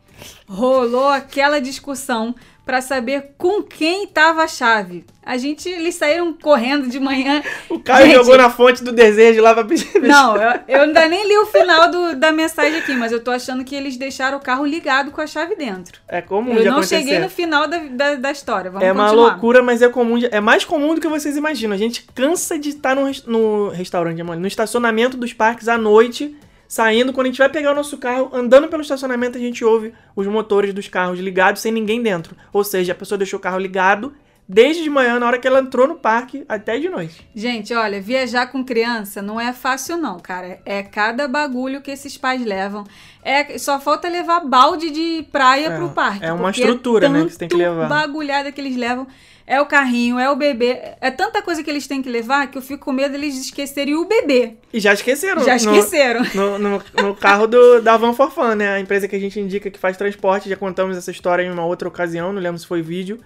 [0.48, 5.06] Rolou aquela discussão para saber com quem estava a chave.
[5.26, 7.42] A gente, eles saíram correndo de manhã.
[7.70, 10.02] O Caio Gente, jogou na fonte do desejo lá pra pedir.
[10.02, 13.32] Não, eu, eu ainda nem li o final do- da mensagem aqui, mas eu tô
[13.32, 16.00] achando que eles deixaram o carro ligado com a chave dentro.
[16.08, 16.98] É comum Eu não acontecer.
[17.00, 18.72] cheguei no final da, da, da história.
[18.72, 19.30] Vamos É uma continuar.
[19.32, 20.18] loucura, mas é comum.
[20.18, 21.74] de- É mais comum do que vocês imaginam.
[21.74, 26.36] A gente cansa de estar no, no restaurante, no estacionamento dos parques à noite,
[26.74, 27.14] saindo.
[27.14, 30.26] Quando a gente vai pegar o nosso carro, andando pelo estacionamento, a gente ouve os
[30.26, 32.36] motores dos carros ligados sem ninguém dentro.
[32.52, 34.12] Ou seja, a pessoa deixou o carro ligado
[34.50, 37.30] desde de manhã, na hora que ela entrou no parque, até de noite.
[37.34, 40.60] Gente, olha, viajar com criança não é fácil não, cara.
[40.66, 42.84] É cada bagulho que esses pais levam.
[43.24, 46.26] É, só falta levar balde de praia É, pro parque.
[46.26, 47.88] é uma estrutura, né, que você tem que levar.
[47.88, 49.08] bagulhada que eles levam.
[49.46, 50.80] É o carrinho, é o bebê.
[51.02, 53.94] É tanta coisa que eles têm que levar que eu fico com medo deles esquecerem
[53.96, 54.54] o bebê.
[54.72, 55.44] E já esqueceram.
[55.44, 56.22] Já no- esqueceram.
[56.34, 58.70] No, no, no carro do, da Van for Fun, né?
[58.74, 60.48] A empresa que a gente indica que faz transporte.
[60.50, 63.20] Já contamos essa história em uma outra ocasião, não lembro se foi vídeo.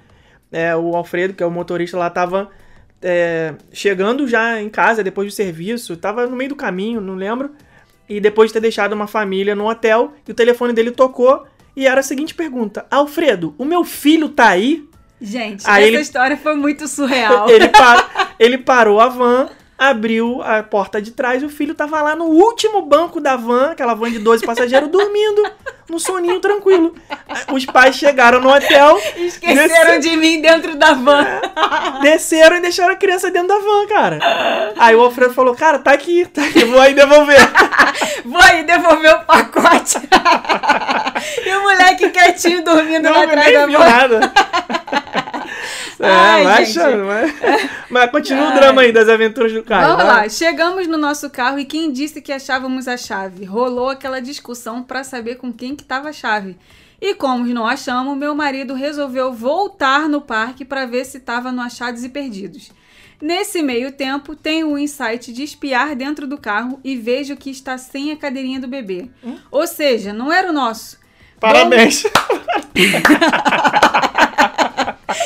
[0.52, 2.50] É, o Alfredo, que é o motorista lá, tava
[3.02, 5.96] é, chegando já em casa depois do serviço.
[5.98, 7.52] Tava no meio do caminho, não lembro.
[8.10, 11.46] E depois de ter deixado uma família no hotel, e o telefone dele tocou.
[11.76, 14.87] E era a seguinte pergunta: Alfredo, o meu filho tá aí?
[15.20, 17.50] Gente, Aí essa ele- história foi muito surreal.
[17.52, 22.16] Ele, pa- ele parou a van, abriu a porta de trás, o filho tava lá
[22.16, 25.44] no último banco da van, aquela van de 12 passageiros, dormindo,
[25.88, 26.96] num soninho tranquilo.
[27.54, 31.26] Os pais chegaram no hotel, Esqueceram de mim dentro da van.
[32.02, 34.20] desceram e deixaram a criança dentro da van, cara.
[34.78, 37.38] Aí o Alfredo falou, cara, tá aqui, tá aqui, vou aí devolver.
[38.26, 39.98] Vou aí devolver o pacote.
[41.46, 43.86] e o moleque quietinho dormindo Não, lá atrás nem da viu van.
[43.86, 44.34] nada.
[46.00, 46.80] É, Ai, vai gente.
[46.80, 47.34] achando, mas...
[47.90, 48.60] mas continua o Ai.
[48.60, 49.88] drama aí das aventuras do Caio.
[49.88, 50.24] Vamos vai.
[50.24, 53.46] lá, chegamos no nosso carro e quem disse que achávamos a chave?
[53.46, 56.56] Rolou aquela discussão pra saber com quem que tava a chave.
[57.00, 61.62] E como não achamos, meu marido resolveu voltar no parque pra ver se tava no
[61.62, 62.72] achados e perdidos.
[63.22, 67.78] Nesse meio tempo, tenho o insight de espiar dentro do carro e vejo que está
[67.78, 69.10] sem a cadeirinha do bebê.
[69.50, 71.00] Ou seja, não era o nosso.
[71.40, 72.04] Parabéns.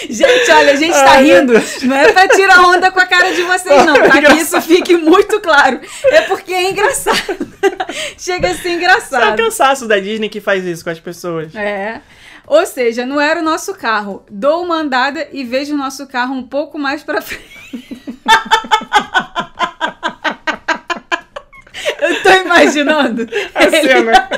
[0.09, 1.53] Gente, olha, a gente tá Ai, rindo.
[1.83, 4.21] Não é pra tirar onda com a cara de vocês, não, tá?
[4.21, 5.79] Que isso fique muito claro.
[6.05, 7.47] É porque é engraçado.
[8.17, 9.37] Chega a ser Isso é o engraçado.
[9.37, 11.55] cansaço da Disney que faz isso com as pessoas.
[11.55, 12.01] É.
[12.45, 14.23] Ou seja, não era o nosso carro.
[14.29, 18.01] Dou uma andada e vejo o nosso carro um pouco mais pra frente.
[22.01, 23.27] Eu tô imaginando.
[23.55, 24.29] A cena.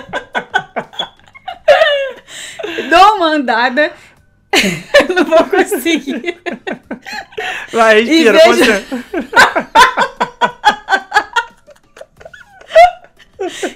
[2.90, 3.92] Dou uma andada.
[5.16, 6.38] Não vou conseguir.
[7.72, 9.04] Vai, respira, veja- concentra.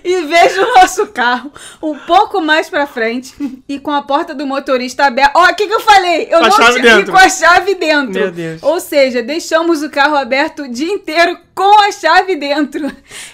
[0.04, 1.52] E vejo o nosso carro
[1.84, 3.36] um pouco mais pra frente
[3.68, 5.34] e com a porta do motorista aberta.
[5.38, 6.28] Ó, o que, que eu falei?
[6.32, 8.14] Eu Com não tinha com a chave dentro.
[8.14, 8.64] Meu Deus.
[8.64, 12.90] Ou seja, deixamos o carro aberto o dia inteiro com a chave dentro.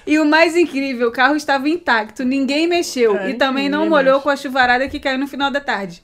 [0.07, 3.15] E o mais incrível, o carro estava intacto, ninguém mexeu.
[3.15, 4.23] É, e também não molhou mexe.
[4.23, 6.01] com a chuvarada que caiu no final da tarde.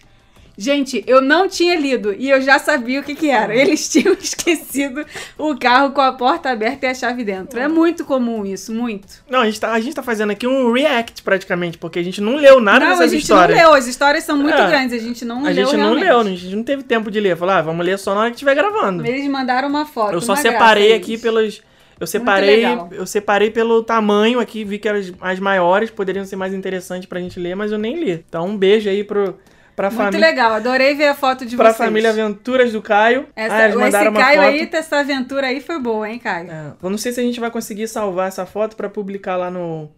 [0.61, 3.55] Gente, eu não tinha lido e eu já sabia o que, que era.
[3.55, 5.05] Eles tinham esquecido
[5.37, 7.57] o carro com a porta aberta e a chave dentro.
[7.57, 9.07] É muito comum isso, muito.
[9.29, 12.19] Não, a gente, tá, a gente tá fazendo aqui um react praticamente, porque a gente
[12.19, 13.57] não leu nada não, a dessas gente histórias.
[13.57, 14.67] não leu, as histórias são muito É.
[14.67, 16.03] grandes, a gente não A leu gente não realmente.
[16.03, 17.37] leu, a gente não teve tempo de ler.
[17.37, 19.05] Falou, ah, vamos ler só na hora que estiver gravando.
[19.07, 20.11] Eles mandaram uma foto.
[20.13, 21.21] Eu só separei aqui eles.
[21.21, 21.61] pelos.
[21.97, 26.53] Eu separei, eu separei pelo tamanho aqui, vi que as, as maiores poderiam ser mais
[26.53, 28.23] interessantes pra gente ler, mas eu nem li.
[28.27, 29.37] Então um beijo aí pro,
[29.79, 31.77] pra Muito legal, adorei ver a foto de Pra vocês.
[31.77, 33.27] família Aventuras do Caio.
[33.33, 34.49] Essa, ah, eles esse mandaram uma Caio foto.
[34.51, 36.51] aí, essa aventura aí foi boa, hein, Caio?
[36.51, 39.49] É, eu não sei se a gente vai conseguir salvar essa foto pra publicar lá
[39.49, 39.89] no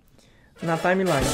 [0.61, 1.25] na timeline.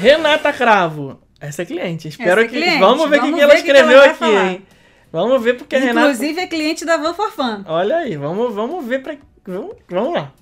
[0.00, 1.20] Renata Cravo.
[1.40, 2.08] Essa é cliente.
[2.08, 2.56] Espero é que.
[2.56, 2.78] cliente.
[2.78, 4.18] Vamos ver o que, Vamos que ela ver o que que ela escreveu vai aqui,
[4.18, 4.46] falar.
[4.52, 4.66] hein?
[5.12, 6.06] Vamos ver porque a Renata.
[6.08, 7.64] Inclusive é cliente da Van for Fun.
[7.66, 9.16] Olha aí, vamos, vamos ver pra.
[9.50, 10.32] Vamos, lá.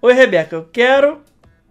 [0.00, 1.20] Oi, Rebeca, eu quero.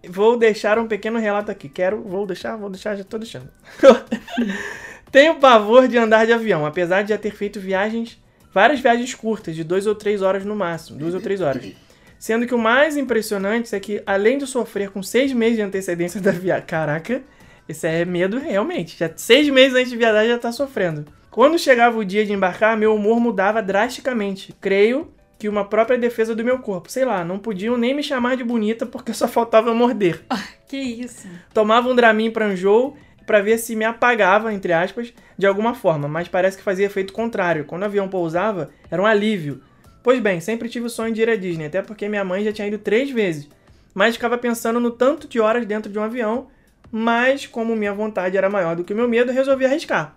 [0.08, 1.68] Vou deixar um pequeno relato aqui.
[1.68, 2.00] Quero.
[2.02, 3.48] Vou deixar, vou deixar, já tô deixando.
[5.10, 8.22] Tenho pavor de andar de avião, apesar de já ter feito viagens.
[8.52, 10.98] Várias viagens curtas, de duas ou três horas no máximo.
[10.98, 11.72] Duas ou três horas.
[12.18, 16.20] Sendo que o mais impressionante é que, além de sofrer com seis meses de antecedência
[16.20, 16.66] da viagem.
[16.66, 17.22] Caraca,
[17.68, 18.96] esse é medo realmente.
[18.96, 21.04] Já seis meses antes de viajar já tá sofrendo.
[21.30, 24.54] Quando chegava o dia de embarcar, meu humor mudava drasticamente.
[24.60, 26.90] Creio que uma própria defesa do meu corpo.
[26.90, 30.22] Sei lá, não podiam nem me chamar de bonita porque só faltava morder.
[30.66, 31.28] Que isso?
[31.54, 32.96] Tomava um Dramin pra enjoo
[33.26, 37.12] pra ver se me apagava, entre aspas, de alguma forma, mas parece que fazia efeito
[37.12, 37.64] contrário.
[37.64, 39.62] Quando o avião pousava, era um alívio.
[40.02, 42.52] Pois bem, sempre tive o sonho de ir à Disney, até porque minha mãe já
[42.52, 43.48] tinha ido três vezes.
[43.92, 46.46] Mas ficava pensando no tanto de horas dentro de um avião,
[46.90, 50.14] mas como minha vontade era maior do que o meu medo, resolvi arriscar.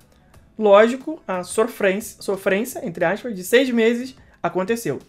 [0.57, 4.99] Lógico, a sofrência, sofrência, entre aspas, de seis meses aconteceu.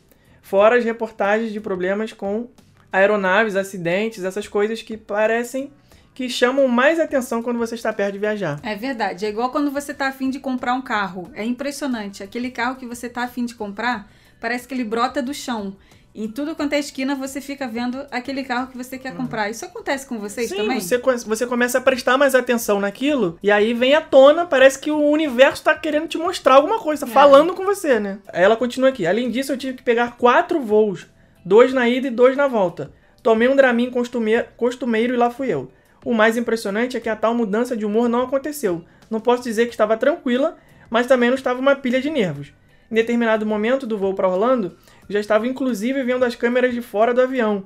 [0.42, 2.48] Fora as reportagens de problemas com
[2.92, 5.70] aeronaves, acidentes, essas coisas que parecem
[6.14, 8.60] que chamam mais atenção quando você está perto de viajar.
[8.62, 9.24] É verdade.
[9.24, 11.30] É igual quando você tá afim de comprar um carro.
[11.34, 12.22] É impressionante.
[12.22, 15.76] Aquele carro que você tá afim de comprar, parece que ele brota do chão.
[16.12, 19.48] Em tudo quanto é esquina, você fica vendo aquele carro que você quer comprar.
[19.48, 20.48] Isso acontece com vocês.
[20.48, 20.80] Sim, também?
[20.80, 24.90] você, você começa a prestar mais atenção naquilo, e aí vem à tona, parece que
[24.90, 27.14] o universo tá querendo te mostrar alguma coisa, tá É.
[27.14, 28.18] falando com você, né?
[28.32, 29.06] Ela continua aqui.
[29.06, 31.06] Além disso, eu tive que pegar quatro voos,
[31.44, 32.90] dois na ida e dois na volta.
[33.22, 35.70] Tomei um Dramin costume- costumeiro e lá fui eu.
[36.04, 38.84] O mais impressionante é que a tal mudança de humor não aconteceu.
[39.08, 40.56] Não posso dizer que estava tranquila,
[40.88, 42.52] mas também não estava uma pilha de nervos.
[42.90, 44.76] Em determinado momento do voo para Orlando,
[45.10, 47.64] já estava inclusive vendo as câmeras de fora do avião.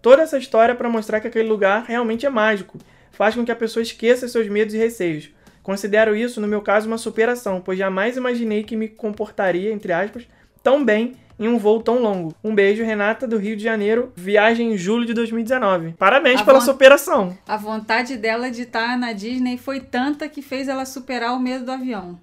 [0.00, 2.78] Toda essa história para mostrar que aquele lugar realmente é mágico.
[3.12, 5.30] Faz com que a pessoa esqueça seus medos e receios.
[5.62, 10.26] Considero isso, no meu caso, uma superação, pois jamais imaginei que me comportaria, entre aspas,
[10.62, 12.34] tão bem em um voo tão longo.
[12.42, 15.94] Um beijo, Renata, do Rio de Janeiro, viagem em julho de 2019.
[15.98, 17.36] Parabéns A pela superação.
[17.46, 21.64] A vontade dela de estar na Disney foi tanta que fez ela superar o medo
[21.64, 22.18] do avião.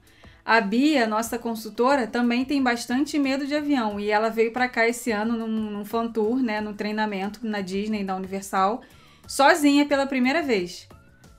[0.45, 4.87] A Bia, nossa consultora, também tem bastante medo de avião e ela veio pra cá
[4.87, 8.81] esse ano num, num fan tour, né, no treinamento na Disney, da Universal,
[9.27, 10.87] sozinha pela primeira vez.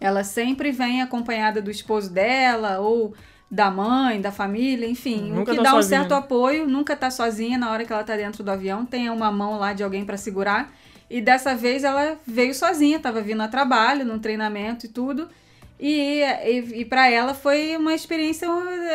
[0.01, 3.14] Ela sempre vem acompanhada do esposo dela ou
[3.49, 6.01] da mãe, da família, enfim, Nunca o que tá dá um sozinha.
[6.01, 9.31] certo apoio, nunca tá sozinha na hora que ela tá dentro do avião, tem uma
[9.31, 10.73] mão lá de alguém pra segurar.
[11.09, 15.29] E dessa vez ela veio sozinha, tava vindo a trabalho, num treinamento e tudo.
[15.79, 18.49] E, e, e para ela foi uma experiência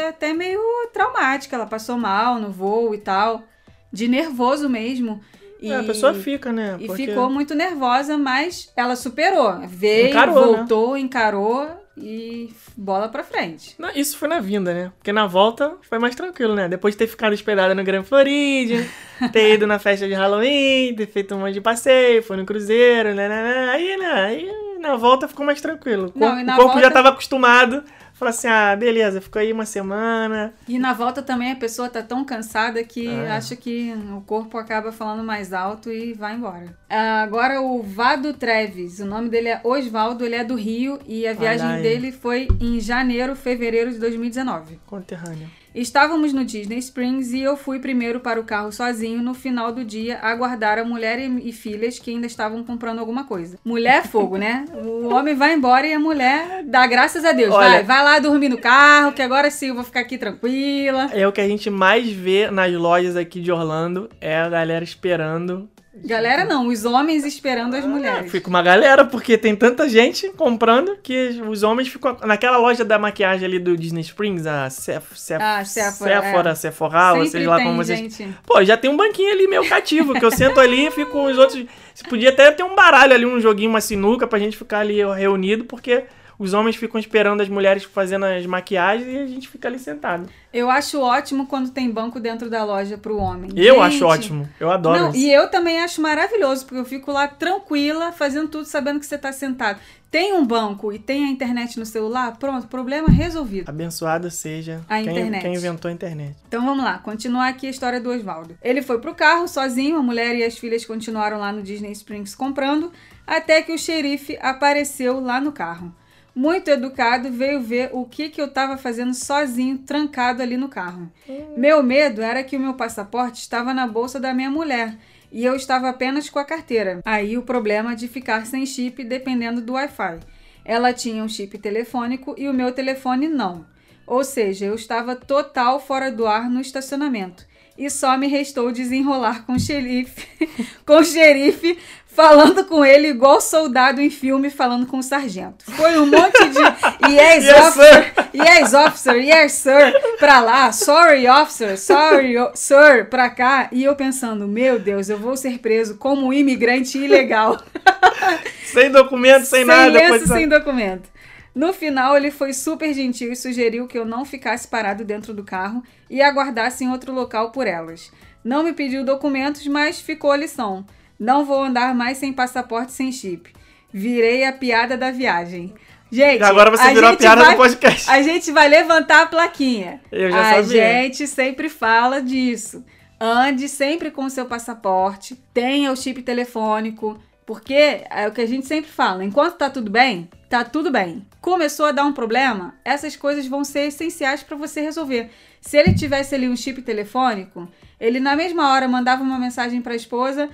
[0.10, 0.60] até meio
[0.94, 1.56] traumática.
[1.56, 3.44] Ela passou mal no voo e tal,
[3.92, 5.22] de nervoso mesmo.
[5.62, 6.76] E, É, a pessoa fica, né?
[6.80, 9.60] e Porque- ficou muito nervosa, mas ela superou.
[9.68, 10.58] Veio, Encarou, né?
[10.58, 13.76] voltou, encarou e bola pra frente.
[13.78, 14.92] Não, Isso foi na vinda, né?
[14.98, 16.68] Porque na volta foi mais tranquilo, né?
[16.68, 18.84] Depois de ter ficado hospedada no Grand Floridian,
[19.32, 23.14] ter ido na festa de Halloween, ter feito um monte de passeio, foi no cruzeiro,
[23.14, 23.30] né?
[23.30, 23.70] né, né.
[23.70, 24.12] Aí, né?
[24.14, 26.08] Aí na volta ficou mais tranquilo.
[26.08, 27.84] O corpo, o corpo volta- já tava acostumado.
[28.14, 30.54] Falou assim: ah, beleza, ficou aí uma semana.
[30.68, 33.32] E na volta também a pessoa tá tão cansada que É.
[33.32, 36.76] acha que o corpo acaba falando mais alto e vai embora.
[36.88, 41.26] Ah, agora o Vado Treves, o nome dele é Osvaldo, ele é do Rio e
[41.28, 44.80] a viagem dele foi em janeiro, fevereiro de 2019.
[44.86, 45.50] Conterrâneo.
[45.74, 49.86] Estávamos no Disney Springs e eu fui primeiro para o carro sozinho no final do
[49.86, 53.58] dia aguardar a mulher e, e filhas que ainda estavam comprando alguma coisa.
[53.64, 54.66] Mulher é fogo, né?
[54.74, 57.54] O homem vai embora e a mulher dá graças a Deus.
[57.56, 61.10] Olha- Vai, vai lá dormir no carro, que agora sim eu vou ficar aqui tranquila.
[61.14, 64.84] É o que a gente mais vê nas lojas aqui de Orlando, é a galera
[64.84, 65.70] esperando.
[65.94, 68.32] Galera, não, os homens esperando as mulheres.
[68.32, 72.16] Fica uma galera, porque tem tanta gente comprando que os homens ficam.
[72.24, 76.56] Naquela loja da maquiagem ali do Disney Springs, a Sef, Sef, Ah, Sephora, Sephora, é.
[76.56, 78.00] Sephora, vocês lá como vocês.
[78.00, 78.30] gente.
[78.46, 81.26] Pô, já tem um banquinho ali meio cativo, que eu sento ali e fico com
[81.26, 81.66] os outros.
[81.94, 85.04] Você podia até ter um baralho ali, um joguinho, uma sinuca pra gente ficar ali
[85.14, 86.06] reunido, porque
[86.42, 90.28] os homens ficam esperando as mulheres fazendo as maquiagens e a gente fica ali sentado.
[90.52, 93.52] Eu acho ótimo quando tem banco dentro da loja pro homem.
[93.56, 94.50] Eu Gente, acho ótimo.
[94.60, 95.20] Eu adoro Não, isso.
[95.20, 99.20] e eu também acho maravilhoso, porque eu fico lá tranquila, fazendo tudo, sabendo que você
[99.20, 99.80] tá sentado.
[100.10, 103.70] Tem um banco e tem a internet no celular, pronto, problema resolvido.
[103.70, 105.42] Abençoada seja A quem, internet.
[105.44, 106.36] quem inventou a internet.
[106.48, 108.58] Então vamos lá, continuar aqui a história do Oswaldo.
[108.64, 112.34] Ele foi pro carro sozinho, a mulher e as filhas continuaram lá no Disney Springs
[112.36, 112.92] comprando,
[113.28, 115.94] até que o xerife apareceu lá no carro.
[116.34, 121.12] Muito educado, veio ver o que, que eu tava fazendo sozinho, trancado ali no carro.
[121.58, 124.98] Meu medo era que o meu passaporte estava na bolsa da minha mulher
[125.32, 127.02] e eu estava apenas com a carteira.
[127.06, 130.20] Aí o problema de ficar sem chip dependendo do Wi-Fi.
[130.64, 133.66] Ela tinha um chip telefônico e o meu telefone não.
[134.06, 137.46] Ou seja, eu estava total fora do ar no estacionamento.
[137.78, 140.28] E só me restou desenrolar com o xerife,
[140.86, 141.78] com o xerife,
[142.14, 145.66] falando com ele igual soldado em filme falando com o sargento.
[145.72, 151.78] Foi um monte de yes, Yes, officer, yes officer, yes sir, pra lá, sorry officer,
[151.80, 153.70] sorry sir, pra cá.
[153.72, 157.62] E eu pensando, meu Deus, eu vou ser preso como um imigrante ilegal.
[158.66, 159.84] Sem documento, sem, nada.
[159.84, 161.10] Sem depois lenço, sem documento.
[161.54, 165.44] No final, ele foi super gentil e sugeriu que eu não ficasse parado dentro do
[165.44, 168.10] carro e aguardasse em outro local por elas.
[168.42, 170.86] Não me pediu documentos, mas ficou a lição.
[171.22, 173.54] Não vou andar mais sem passaporte sem chip.
[173.94, 175.72] Virei a piada da viagem.
[176.12, 178.10] Gente, Agora você virou a gente piada vai, do podcast.
[178.10, 180.02] A gente vai levantar a plaquinha.
[180.12, 180.82] Eu já a sabia.
[180.82, 182.84] gente sempre fala disso.
[183.20, 188.48] Ande sempre com o seu passaporte, tenha o chip telefônico, porque é o que a
[188.48, 191.28] gente sempre fala, enquanto tá tudo bem, tá tudo bem.
[191.40, 195.30] Começou a dar um problema, essas coisas vão ser essenciais para você resolver.
[195.62, 199.94] Se ele tivesse ali um chip telefônico, ele na mesma hora mandava uma mensagem para
[199.94, 200.50] a esposa,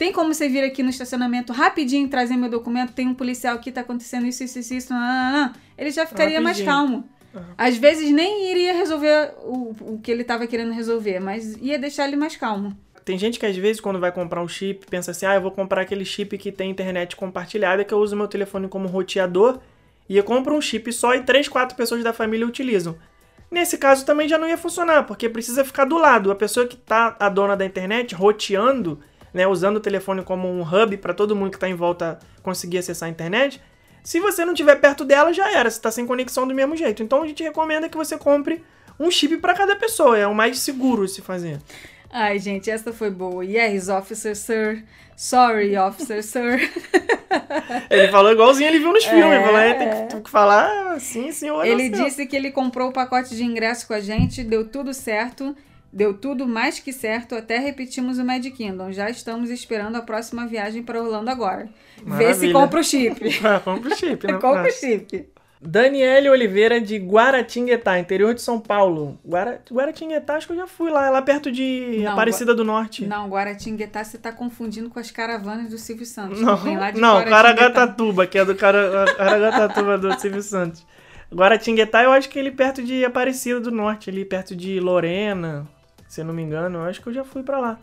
[0.00, 2.94] tem como você vir aqui no estacionamento rapidinho trazer meu documento?
[2.94, 4.94] Tem um policial aqui, tá acontecendo isso, isso, isso, isso.
[4.94, 5.52] Não, não, não.
[5.76, 7.04] Ele já ficaria mais Rapidinho.
[7.34, 7.44] calmo.
[7.58, 12.08] Às vezes nem iria resolver o, o que ele tava querendo resolver, mas ia deixar
[12.08, 12.74] ele mais calmo.
[13.04, 15.50] Tem gente que às vezes quando vai comprar um chip pensa assim, ah, eu vou
[15.50, 19.58] comprar aquele chip que tem internet compartilhada que eu uso meu telefone como roteador
[20.08, 22.96] e eu compro um chip só e três, quatro pessoas da família utilizam.
[23.50, 26.30] Nesse caso também já não ia funcionar, porque precisa ficar do lado.
[26.30, 28.98] A pessoa que tá a dona da internet roteando,
[29.32, 32.78] né, usando o telefone como um hub para todo mundo que tá em volta conseguir
[32.78, 33.60] acessar a internet.
[34.02, 37.02] Se você não tiver perto dela, já era, você tá sem conexão do mesmo jeito.
[37.02, 38.64] Então a gente recomenda que você compre
[38.98, 41.58] um chip para cada pessoa, é o mais seguro se fazer.
[42.12, 43.44] Ai, gente, essa foi boa.
[43.44, 44.84] Yes, officer, sir.
[45.16, 46.70] Sorry, officer, sir.
[47.88, 49.26] Ele falou igualzinho ele viu nos filmes.
[49.26, 49.36] É.
[49.36, 51.64] Ele falou, é, tem que, tem que falar assim, senhor.
[51.64, 55.54] Ele disse que ele comprou o pacote de ingresso com a gente, deu tudo certo,
[55.92, 58.92] deu tudo mais que certo, até repetimos o Mad Kingdom.
[58.92, 61.68] Já estamos esperando a próxima viagem para Orlando agora.
[61.98, 62.06] Vê se
[62.46, 62.52] Maravilha.
[62.52, 63.40] compra o chip.
[63.44, 64.32] Ah, compra o chip, né?
[64.40, 65.28] compra o chip.
[65.62, 69.18] Daniele Oliveira, de Guaratinguetá, interior de São Paulo.
[69.22, 69.60] Guara...
[69.70, 73.04] Guaratinguetá, acho que eu já fui lá, é lá perto de Não, Aparecida do Norte.
[73.06, 76.40] Não, Guaratinguetá você tá confundindo com as caravanas do Silvio Santos.
[76.40, 77.22] Não, que vem lá de não.
[77.24, 80.86] Caraguatatuba, que é do Cara- Caraguatatuba do Silvio Santos.
[81.30, 85.68] Guaratinguetá, eu acho que ele perto de Aparecida do Norte, ali perto de Lorena,
[86.10, 86.78] se eu não me engano.
[86.78, 87.78] Eu acho que eu já fui pra lá.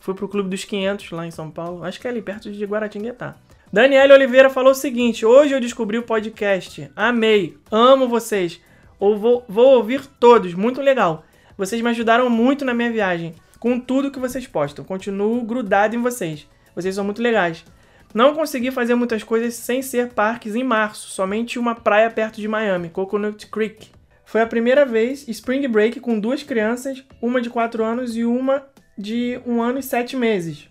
[0.00, 1.84] Fui pro Clube dos 500 lá em São Paulo.
[1.84, 3.36] Acho que é ali perto de Guaratinguetá.
[3.72, 6.90] Daniela Oliveira falou o seguinte: Hoje eu descobri o podcast.
[6.96, 7.56] Amei.
[7.70, 8.60] Amo vocês.
[8.98, 10.54] Ou vou, vou ouvir todos.
[10.54, 11.24] Muito legal.
[11.56, 13.36] Vocês me ajudaram muito na minha viagem.
[13.60, 14.84] Com tudo que vocês postam.
[14.84, 16.48] Continuo grudado em vocês.
[16.74, 17.64] Vocês são muito legais.
[18.12, 22.48] Não consegui fazer muitas coisas sem ser parques em março, somente uma praia perto de
[22.48, 23.97] Miami, Coconut Creek.
[24.28, 28.62] Foi a primeira vez Spring Break com duas crianças, uma de 4 anos e uma
[28.96, 30.68] de 1 ano e 7 meses.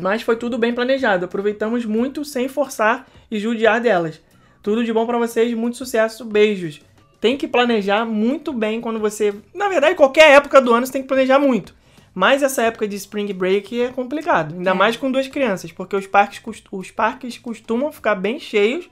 [0.00, 4.20] Mas foi tudo bem planejado, aproveitamos muito sem forçar e judiar delas.
[4.64, 6.80] Tudo de bom pra vocês, muito sucesso, beijos.
[7.20, 9.32] Tem que planejar muito bem quando você.
[9.54, 11.76] Na verdade, qualquer época do ano você tem que planejar muito.
[12.12, 14.74] Mas essa época de Spring Break é complicado, ainda É.
[14.74, 18.90] mais com duas crianças, porque os parques, os parques costumam ficar bem cheios,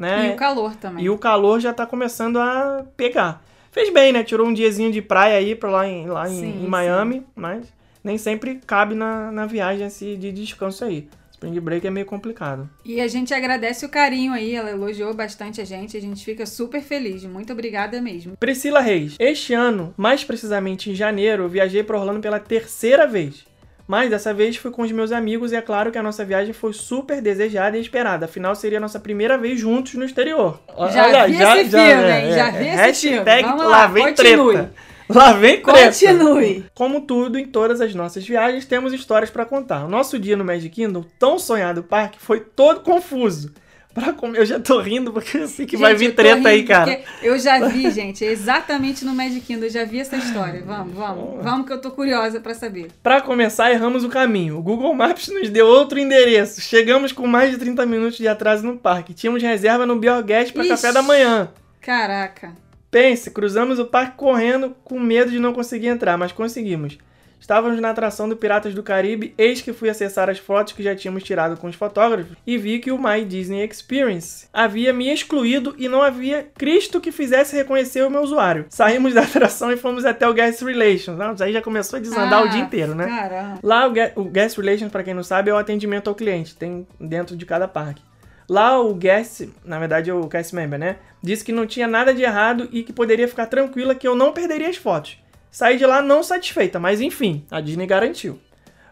[0.00, 0.28] né?
[0.28, 1.04] E o calor também.
[1.04, 3.44] E o calor já tá começando a pegar.
[3.70, 4.24] fez bem, né?
[4.24, 7.66] Tirou um diazinho de praia aí pra lá em, lá Sim, em Miami, mas
[8.02, 11.06] nem sempre cabe na, na viagem esse de descanso aí.
[11.32, 12.68] Spring Break é meio complicado.
[12.84, 16.44] E a gente agradece o carinho aí, ela elogiou bastante a gente, a gente fica
[16.44, 17.24] super feliz.
[17.24, 18.36] Muito obrigada mesmo.
[18.38, 19.16] Priscila Reis.
[19.18, 23.44] Este ano, mais precisamente em janeiro, eu viajei para Orlando pela terceira vez.
[23.90, 26.52] Mas dessa vez fui com os meus amigos e é claro que a nossa viagem
[26.52, 28.26] foi super desejada e esperada.
[28.26, 30.60] Afinal, seria a nossa primeira vez juntos no exterior.
[30.92, 32.32] Já vi esse filme, hein?
[32.32, 33.42] Já vi esse filme.
[33.42, 34.52] Vamos lá lá, vem continue.
[34.54, 34.72] treta.
[35.08, 35.86] Lá vem treta.
[35.86, 36.66] Continue.
[36.72, 39.84] Como tudo, em todas as nossas viagens, temos histórias pra contar.
[39.84, 43.52] O nosso dia no Magic Kingdom, tão sonhado parque, foi todo confuso.
[43.92, 46.22] Pra comer, eu já tô rindo porque eu sei que vai Gente, vir eu tô
[46.22, 47.00] treta aí, cara.
[47.20, 50.62] Eu já vi, gente, exatamente no Magic Kingdom, eu já vi essa história.
[50.64, 51.42] Vamos, vamos.
[51.42, 52.88] Vamos que eu tô curiosa pra saber.
[53.02, 54.58] Pra começar, erramos o caminho.
[54.58, 56.60] O Google Maps nos deu outro endereço.
[56.60, 59.12] Chegamos com mais de 30 minutos de atraso no parque.
[59.12, 61.50] Tínhamos reserva no Biorgas para café da manhã.
[61.80, 62.52] Caraca.
[62.90, 66.98] Pense, cruzamos o parque correndo com medo de não conseguir entrar, mas conseguimos.
[67.40, 70.94] Estávamos na atração do Piratas do Caribe, eis que fui acessar as fotos que já
[70.94, 75.74] tínhamos tirado com os fotógrafos e vi que o My Disney Experience havia me excluído
[75.78, 78.66] e não havia Cristo que fizesse reconhecer o meu usuário.
[78.68, 81.16] Saímos da atração e fomos até o Guest Relations.
[81.18, 83.06] Não, aí já começou a desandar Ah, o dia inteiro, né?
[83.06, 83.58] Caramba.
[83.62, 86.54] Lá o, Gue- o Guest Relations, pra quem não sabe, é o atendimento ao cliente,
[86.54, 88.02] tem dentro de cada parque.
[88.48, 92.22] Lá o guest, na verdade o cast member, né, disse que não tinha nada de
[92.22, 95.16] errado e que poderia ficar tranquila que eu não perderia as fotos.
[95.50, 98.38] Saí de lá não satisfeita, mas enfim, a Disney garantiu.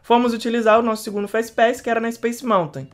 [0.03, 2.89] Fomos utilizar o nosso segundo Fast Pass, que era na Space Mountain.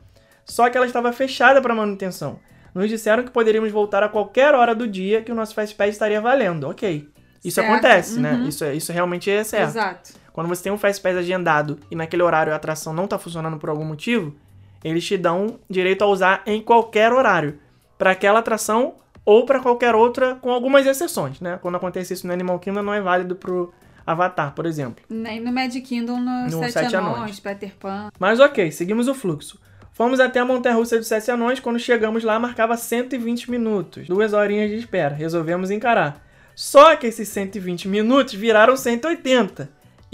[0.45, 2.39] Só que ela estava fechada para manutenção.
[2.73, 5.89] Nos disseram que poderíamos voltar a qualquer hora do dia que o nosso Fast Pass
[5.89, 6.65] estaria valendo.
[6.69, 7.07] Ok.
[7.43, 8.33] Isso Certo, acontece, né?
[8.33, 8.47] uhum.
[8.47, 9.69] Isso, é- isso realmente é certo.
[9.69, 10.13] Exato.
[10.33, 13.57] Quando você tem um Fast Pass agendado e naquele horário a atração não tá funcionando
[13.57, 14.35] por algum motivo,
[14.83, 17.59] eles te dão direito a usar em qualquer horário.
[17.97, 18.95] Para aquela atração
[19.25, 21.57] ou para qualquer outra, com algumas exceções, né?
[21.61, 23.73] Quando acontece isso no Animal Kingdom, não é válido pro
[24.05, 25.03] Avatar, por exemplo.
[25.09, 27.39] Nem no Magic Kingdom, no, No Sete, Sete Anões, Anões.
[27.39, 28.09] Peter Pan.
[28.19, 29.59] Mas ok, seguimos o fluxo.
[29.91, 31.59] Fomos até a Montanha Russa dos Sete Anões.
[31.59, 34.07] Quando chegamos lá, marcava 120 minutos.
[34.07, 35.15] Duas horinhas de espera.
[35.15, 36.21] Resolvemos encarar.
[36.53, 39.69] Só que esses 120 minutos viraram 180.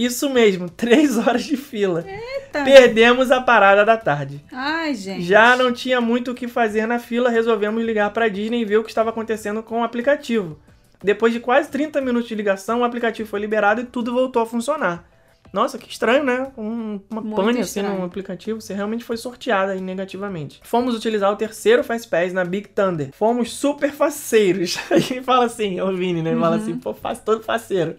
[0.06, 2.04] Isso mesmo, 3 horas de fila.
[2.08, 2.64] Eita.
[2.64, 4.44] Perdemos a parada da tarde.
[4.52, 5.24] Ai, gente.
[5.24, 8.66] Já não tinha muito o que fazer na fila, resolvemos ligar para a Disney e
[8.66, 10.60] ver o que estava acontecendo com o aplicativo.
[11.04, 14.46] Depois de quase 30 minutos de ligação, o aplicativo foi liberado e tudo voltou a
[14.46, 15.10] funcionar.
[15.52, 16.48] Nossa, que estranho, né?
[16.58, 18.00] Um- uma Muito pane assim estranho.
[18.00, 18.62] no aplicativo.
[18.62, 20.62] Você realmente foi sorteada aí negativamente.
[20.64, 23.10] Fomos utilizar o terceiro Fast Pass na Big Thunder.
[23.12, 24.78] Fomos super faceiros.
[24.90, 26.34] Aí fala assim, o Vini, né?
[26.38, 26.62] Fala Uhum.
[26.62, 27.96] assim, pô, faço todo faceiro.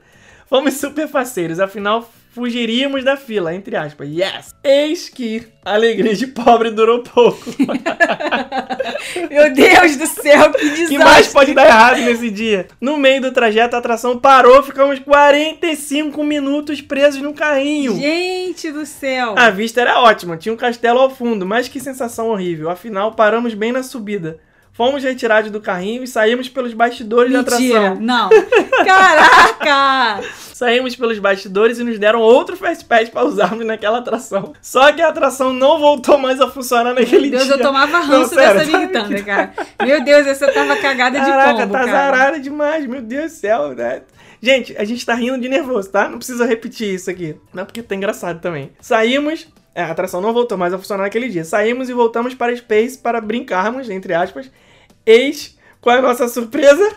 [0.52, 4.06] Fomos super faceiros, afinal fugiríamos da fila, entre aspas.
[4.06, 4.54] Yes!
[4.62, 7.42] Eis que a alegria de pobre durou pouco.
[9.30, 10.86] Meu Deus do céu, que O desastre.
[10.88, 12.66] que mais pode dar errado nesse dia?
[12.78, 17.96] No meio do trajeto, a atração parou, ficamos 45 minutos presos no carrinho.
[17.96, 19.34] Gente do céu.
[19.38, 22.68] A vista era ótima, tinha um castelo ao fundo, mas que sensação horrível.
[22.68, 24.38] Afinal, paramos bem na subida.
[24.72, 27.78] Fomos retirados do carrinho e saímos pelos bastidores da Mentira.
[27.78, 28.00] atração.
[28.00, 28.30] Não.
[28.84, 30.24] Caraca.
[30.54, 34.52] Saímos pelos bastidores e nos deram outro Fast Pass para usarmos naquela atração.
[34.62, 37.54] Só que a atração não voltou mais a funcionar naquele Meu Deus, dia.
[37.54, 39.52] eu tomava Não, ranço sério, dessa Thunder, cara.
[39.84, 41.90] Meu Deus, essa tava cagada de Caraca, pombo, tá cara.
[41.92, 44.02] zarada demais, meu Deus do céu, né?
[44.40, 46.08] Gente, a gente tá rindo de nervoso, tá?
[46.08, 47.36] Não precisa repetir isso aqui.
[47.52, 48.72] Não, porque tá engraçado também.
[48.80, 49.46] Saímos.
[49.74, 51.44] É, a atração não voltou mais a funcionar naquele dia.
[51.44, 54.50] Saímos e voltamos para Space para brincarmos, entre aspas.
[55.06, 56.96] Eis, qual é a nossa surpresa?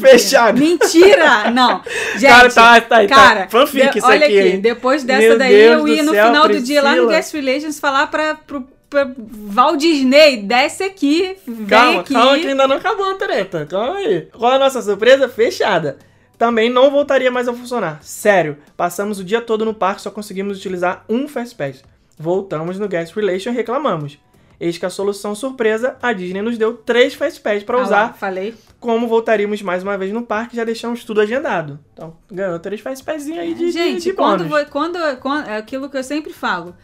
[0.00, 0.58] Fechado.
[0.58, 1.50] Mentira!
[1.50, 1.82] Não.
[2.16, 3.06] Gente, Cara, tá, tá, tá.
[3.06, 6.12] cara, Fanfic de- isso olha aqui, aqui, depois dessa Meu daí Deus eu ia no
[6.12, 7.16] céu, final do dia lá no Priscila.
[7.16, 9.08] Guest Relations falar pra, pro, pra
[9.54, 12.14] Walt Disney, desce aqui, vem Calma, aqui.
[12.14, 13.64] calma que ainda não acabou a treta.
[13.66, 14.28] Calma aí.
[14.36, 15.28] Qual é a nossa surpresa?
[15.28, 15.98] Fechada.
[16.36, 17.98] Também não voltaria mais a funcionar.
[18.02, 21.84] Sério, passamos o dia todo no parque só conseguimos utilizar um Fast Pass.
[22.16, 24.18] Voltamos no Guest Relation e reclamamos.
[24.58, 27.84] Eis que a solução surpresa, a Disney nos deu três Fast Pass para Ah lá,
[27.86, 28.14] usar.
[28.14, 28.54] falei.
[28.80, 31.78] Como voltaríamos mais uma vez no parque, já deixamos tudo agendado.
[31.92, 34.64] Então, ganhou três Fast Passinhos aí de, de- Gente, de quando, bônus.
[34.64, 36.74] vo- quando, quando- é aquilo que eu sempre falo.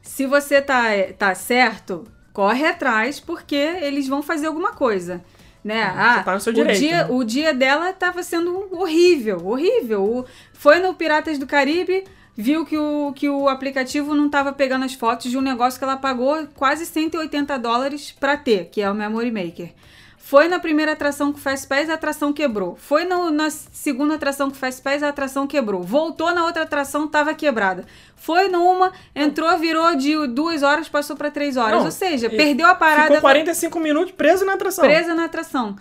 [0.00, 0.84] Se você tá,
[1.18, 5.22] tá certo, corre atrás, porque eles vão fazer alguma coisa.
[5.62, 5.82] Né?
[5.82, 7.06] Ah, tá no seu o direito, dia, né?
[7.10, 10.02] o dia dela tava sendo horrível, horrível.
[10.02, 10.24] O-
[10.54, 12.04] foi no Piratas do Caribe,
[12.40, 15.84] viu que o, que o aplicativo não tava pegando as fotos de um negócio que
[15.84, 19.72] ela pagou quase 180 dólares pra ter, que é o Memory Maker.
[20.16, 22.76] Foi na primeira atração com o Fast Pass, a atração quebrou.
[22.76, 25.82] Foi no- na segunda atração com o Fast Pass, a atração quebrou.
[25.82, 27.84] Voltou na outra atração, tava quebrada.
[28.14, 31.78] Foi numa, entrou, virou de duas horas, passou pra três horas.
[31.78, 34.84] Não, Ou seja, perdeu a parada Ficou 45 minutos preso na atração.
[34.84, 35.74] presa na atração.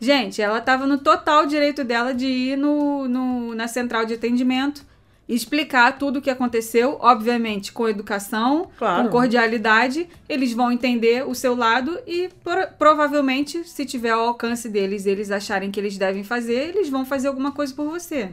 [0.00, 4.84] Gente, ela tava no total direito dela de ir no, no- na central de atendimento,
[5.28, 9.04] explicar tudo o que aconteceu, obviamente com educação, Claro.
[9.04, 10.08] com cordialidade.
[10.28, 15.30] Eles vão entender o seu lado e pro- provavelmente, se tiver ao alcance deles, eles
[15.30, 18.30] acharem que eles devem fazer, eles vão fazer alguma coisa por você.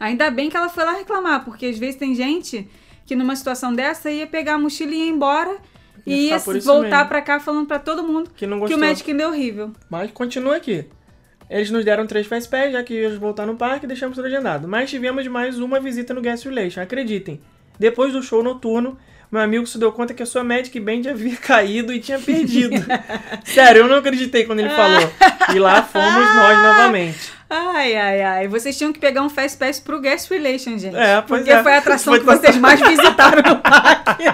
[0.00, 2.68] Ainda bem que ela foi lá reclamar, porque às vezes tem gente
[3.06, 5.56] que numa situação dessa ia pegar a mochila e ir embora
[6.04, 9.04] e ia por voltar pra cá falando pra todo mundo Que não que o Magic
[9.04, 9.72] Kingdom é horrível.
[9.88, 10.84] Mas continua aqui.
[11.48, 14.26] Eles nos deram três fast pass, já que íamos voltar no parque e deixamos tudo
[14.26, 14.66] agendado.
[14.66, 17.40] Mas tivemos mais uma visita no Guest Relation, acreditem.
[17.78, 18.98] Depois do show noturno,
[19.30, 22.74] meu amigo se deu conta que a sua Magic Band havia caído e tinha perdido.
[23.44, 25.12] Sério, eu não acreditei quando ele falou.
[25.54, 27.36] E lá fomos nós novamente.
[27.48, 28.48] Ai, ai, ai.
[28.48, 30.96] Vocês tinham que pegar um Fast Pass pro Guest Relation, gente.
[30.96, 31.62] É, pois Porque é.
[31.62, 34.24] foi a atração Foi que vocês mais visitaram no parque.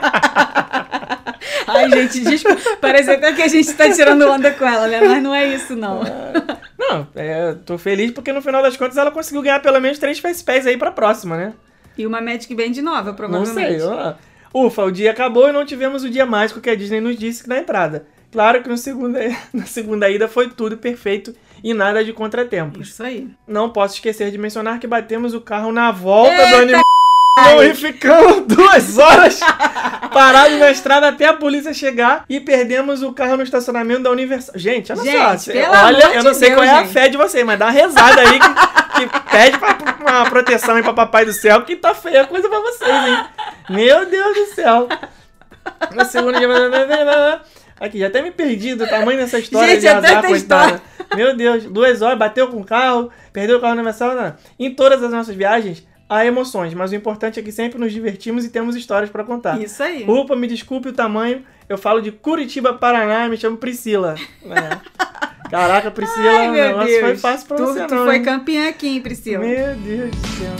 [1.66, 2.61] Ai, gente, desculpa.
[2.80, 5.01] Parece até que a gente tá tirando onda com ela, né?
[5.01, 6.01] Mas não é isso, não.
[6.78, 10.18] Não, é, tô feliz porque no final das contas ela conseguiu ganhar pelo menos três
[10.18, 11.53] fast pass aí pra próxima, né?
[11.97, 13.80] E uma Magic Band nova, Não provavelmente.
[13.80, 13.82] sei.
[13.82, 14.14] ó.
[14.55, 17.49] Ufa, o dia acabou e não tivemos o dia mágico que a Disney nos disse
[17.49, 18.07] na entrada.
[18.30, 19.18] Claro que no segunda,
[19.53, 22.88] na segunda ida foi tudo perfeito e nada de contratempos.
[22.88, 23.28] Isso aí.
[23.47, 26.80] Não posso esquecer de mencionar que batemos o carro na volta do Eita,
[27.39, 29.41] e ficamos duas horas
[30.12, 34.55] parados na estrada até a polícia chegar e perdemos o carro no estacionamento da Universal.
[34.59, 35.53] Gente, olha Gente, só.
[35.53, 37.72] pelo olha, eu não sei Deus, qual é a fé de vocês, mas dá uma
[37.72, 41.95] rezada aí que, que pede pra, uma proteção aí pra Papai do Céu, que tá
[41.95, 43.24] feia a coisa pra vocês, hein?
[43.70, 44.89] Meu Deus do céu.
[45.95, 47.41] Na segunda dia.
[47.80, 50.83] Aqui, já até me perdi do tamanho dessa história Gente, de é azar, coitada.
[51.16, 54.14] Meu Deus, duas horas, bateu com o carro, perdeu o carro universal.
[54.14, 54.35] Não.
[54.59, 55.83] Em todas as nossas viagens,
[56.13, 59.61] há emoções, mas o importante é que sempre nos divertimos e temos histórias pra contar.
[59.61, 60.05] Isso aí.
[60.07, 64.15] Upa, me desculpe o tamanho, eu falo de Curitiba, Paraná, me chamo Priscila.
[64.45, 65.49] É.
[65.51, 67.01] Caraca, Priscila, Ai, o meu negócio Deus.
[67.01, 68.05] foi fácil pra tu, você tu não.
[68.05, 69.45] foi campeã aqui, hein, Priscila?
[69.45, 70.55] Meu Deus do céu.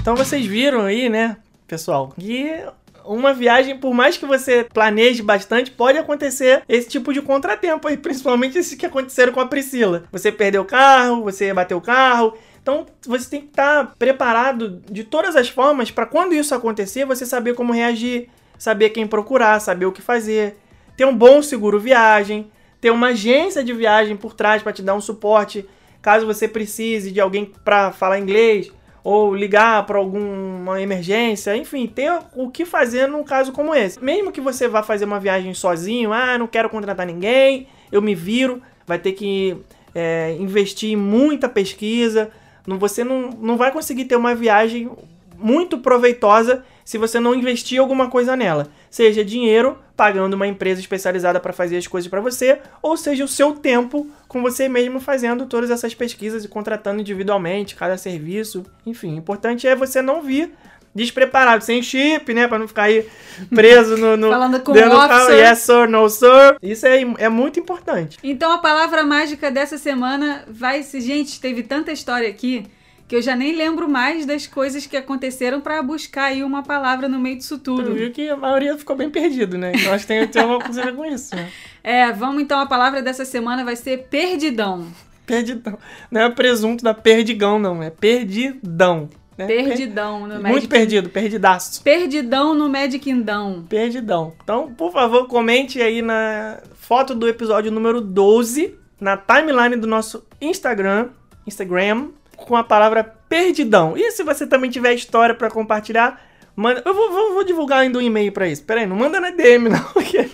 [0.00, 1.36] Então vocês viram aí, né,
[1.66, 2.64] pessoal, que
[3.08, 7.96] uma viagem, por mais que você planeje bastante, pode acontecer esse tipo de contratempo aí,
[7.98, 10.04] principalmente esses que aconteceram com a Priscila.
[10.12, 12.34] Você perdeu o carro, você bateu o carro.
[12.62, 17.24] Então você tem que estar preparado de todas as formas para quando isso acontecer, você
[17.24, 18.28] saber como reagir,
[18.58, 20.58] saber quem procurar, saber o que fazer,
[20.94, 24.94] ter um bom seguro viagem, ter uma agência de viagem por trás para te dar
[24.94, 25.66] um suporte
[26.02, 28.70] caso você precise de alguém para falar inglês
[29.08, 34.04] ou ligar para alguma emergência, enfim, ter o que fazer num caso como esse.
[34.04, 38.14] Mesmo que você vá fazer uma viagem sozinho, ah, não quero contratar ninguém, eu me
[38.14, 39.56] viro, vai ter que
[39.94, 42.30] é, investir em muita pesquisa.
[42.66, 44.90] Você não, não vai conseguir ter uma viagem
[45.38, 48.66] muito proveitosa se você não investir alguma coisa nela.
[48.90, 53.28] Seja dinheiro, pagando uma empresa especializada para fazer as coisas para você, ou seja o
[53.28, 58.64] seu tempo com você mesmo fazendo todas essas pesquisas e contratando individualmente cada serviço.
[58.86, 60.54] Enfim, o importante é você não vir
[60.94, 63.06] despreparado, sem chip, né, para não ficar aí
[63.54, 65.30] preso no, no Falando com dentro o carro.
[65.30, 66.56] Yes sir, no sir.
[66.62, 68.16] Isso é, é muito importante.
[68.24, 71.02] Então a palavra mágica dessa semana vai se.
[71.02, 72.64] Gente, teve tanta história aqui
[73.08, 77.08] que eu já nem lembro mais das coisas que aconteceram pra buscar aí uma palavra
[77.08, 77.94] no meio disso Tu tudo.
[77.94, 79.72] viu que a maioria ficou bem perdido, né?
[79.74, 81.50] Então acho que tem, tem alguma coisa a ver com isso, né?
[81.82, 84.86] É, vamos então, a palavra dessa semana vai ser perdidão.
[85.24, 85.78] Perdidão.
[86.10, 87.82] Não é presunto da perdigão, não.
[87.82, 89.08] É perdidão.
[89.38, 89.46] Né?
[89.46, 91.82] Perdidão no Magic Muito perdido, perdidaço.
[91.82, 93.62] Perdidão no Magic Kingdom.
[93.68, 94.34] Perdidão.
[94.42, 100.26] Então, por favor, comente aí na foto do episódio número 12, na timeline do nosso
[100.40, 101.10] Instagram,
[101.46, 102.08] Instagram,
[102.38, 103.94] com a palavra perdidão.
[103.96, 106.20] E se você também tiver história pra compartilhar,
[106.56, 106.82] manda.
[106.84, 108.62] Eu vou, vou- vou divulgar ainda um e-mail pra isso.
[108.64, 110.28] Pera aí, não manda na DM, não, porque,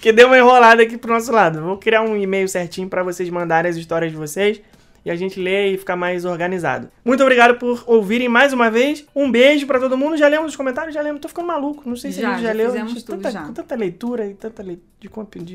[0.00, 1.60] que deu uma enrolada aqui pro nosso lado.
[1.62, 4.60] Vou criar um e-mail certinho pra vocês mandarem as histórias de vocês.
[5.06, 6.90] E a gente lê e fica mais organizado.
[7.04, 9.06] Muito obrigado por ouvirem mais uma vez.
[9.14, 10.16] Um beijo pra todo mundo.
[10.16, 10.92] Já lemos os comentários?
[10.92, 11.20] Já lemos.
[11.20, 11.88] Tô ficando maluco.
[11.88, 12.66] Não sei se Já, a gente já, já leu.
[12.72, 13.52] fizemos tudo tanta, já.
[13.52, 15.48] tanta leitura e tanta leitura de conteúdo,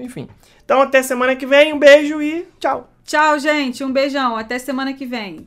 [0.00, 0.26] enfim.
[0.64, 1.74] Então até semana que vem.
[1.74, 2.90] Um beijo e tchau.
[3.04, 3.84] Tchau, gente.
[3.84, 4.38] Um beijão.
[4.38, 5.46] Até semana que vem.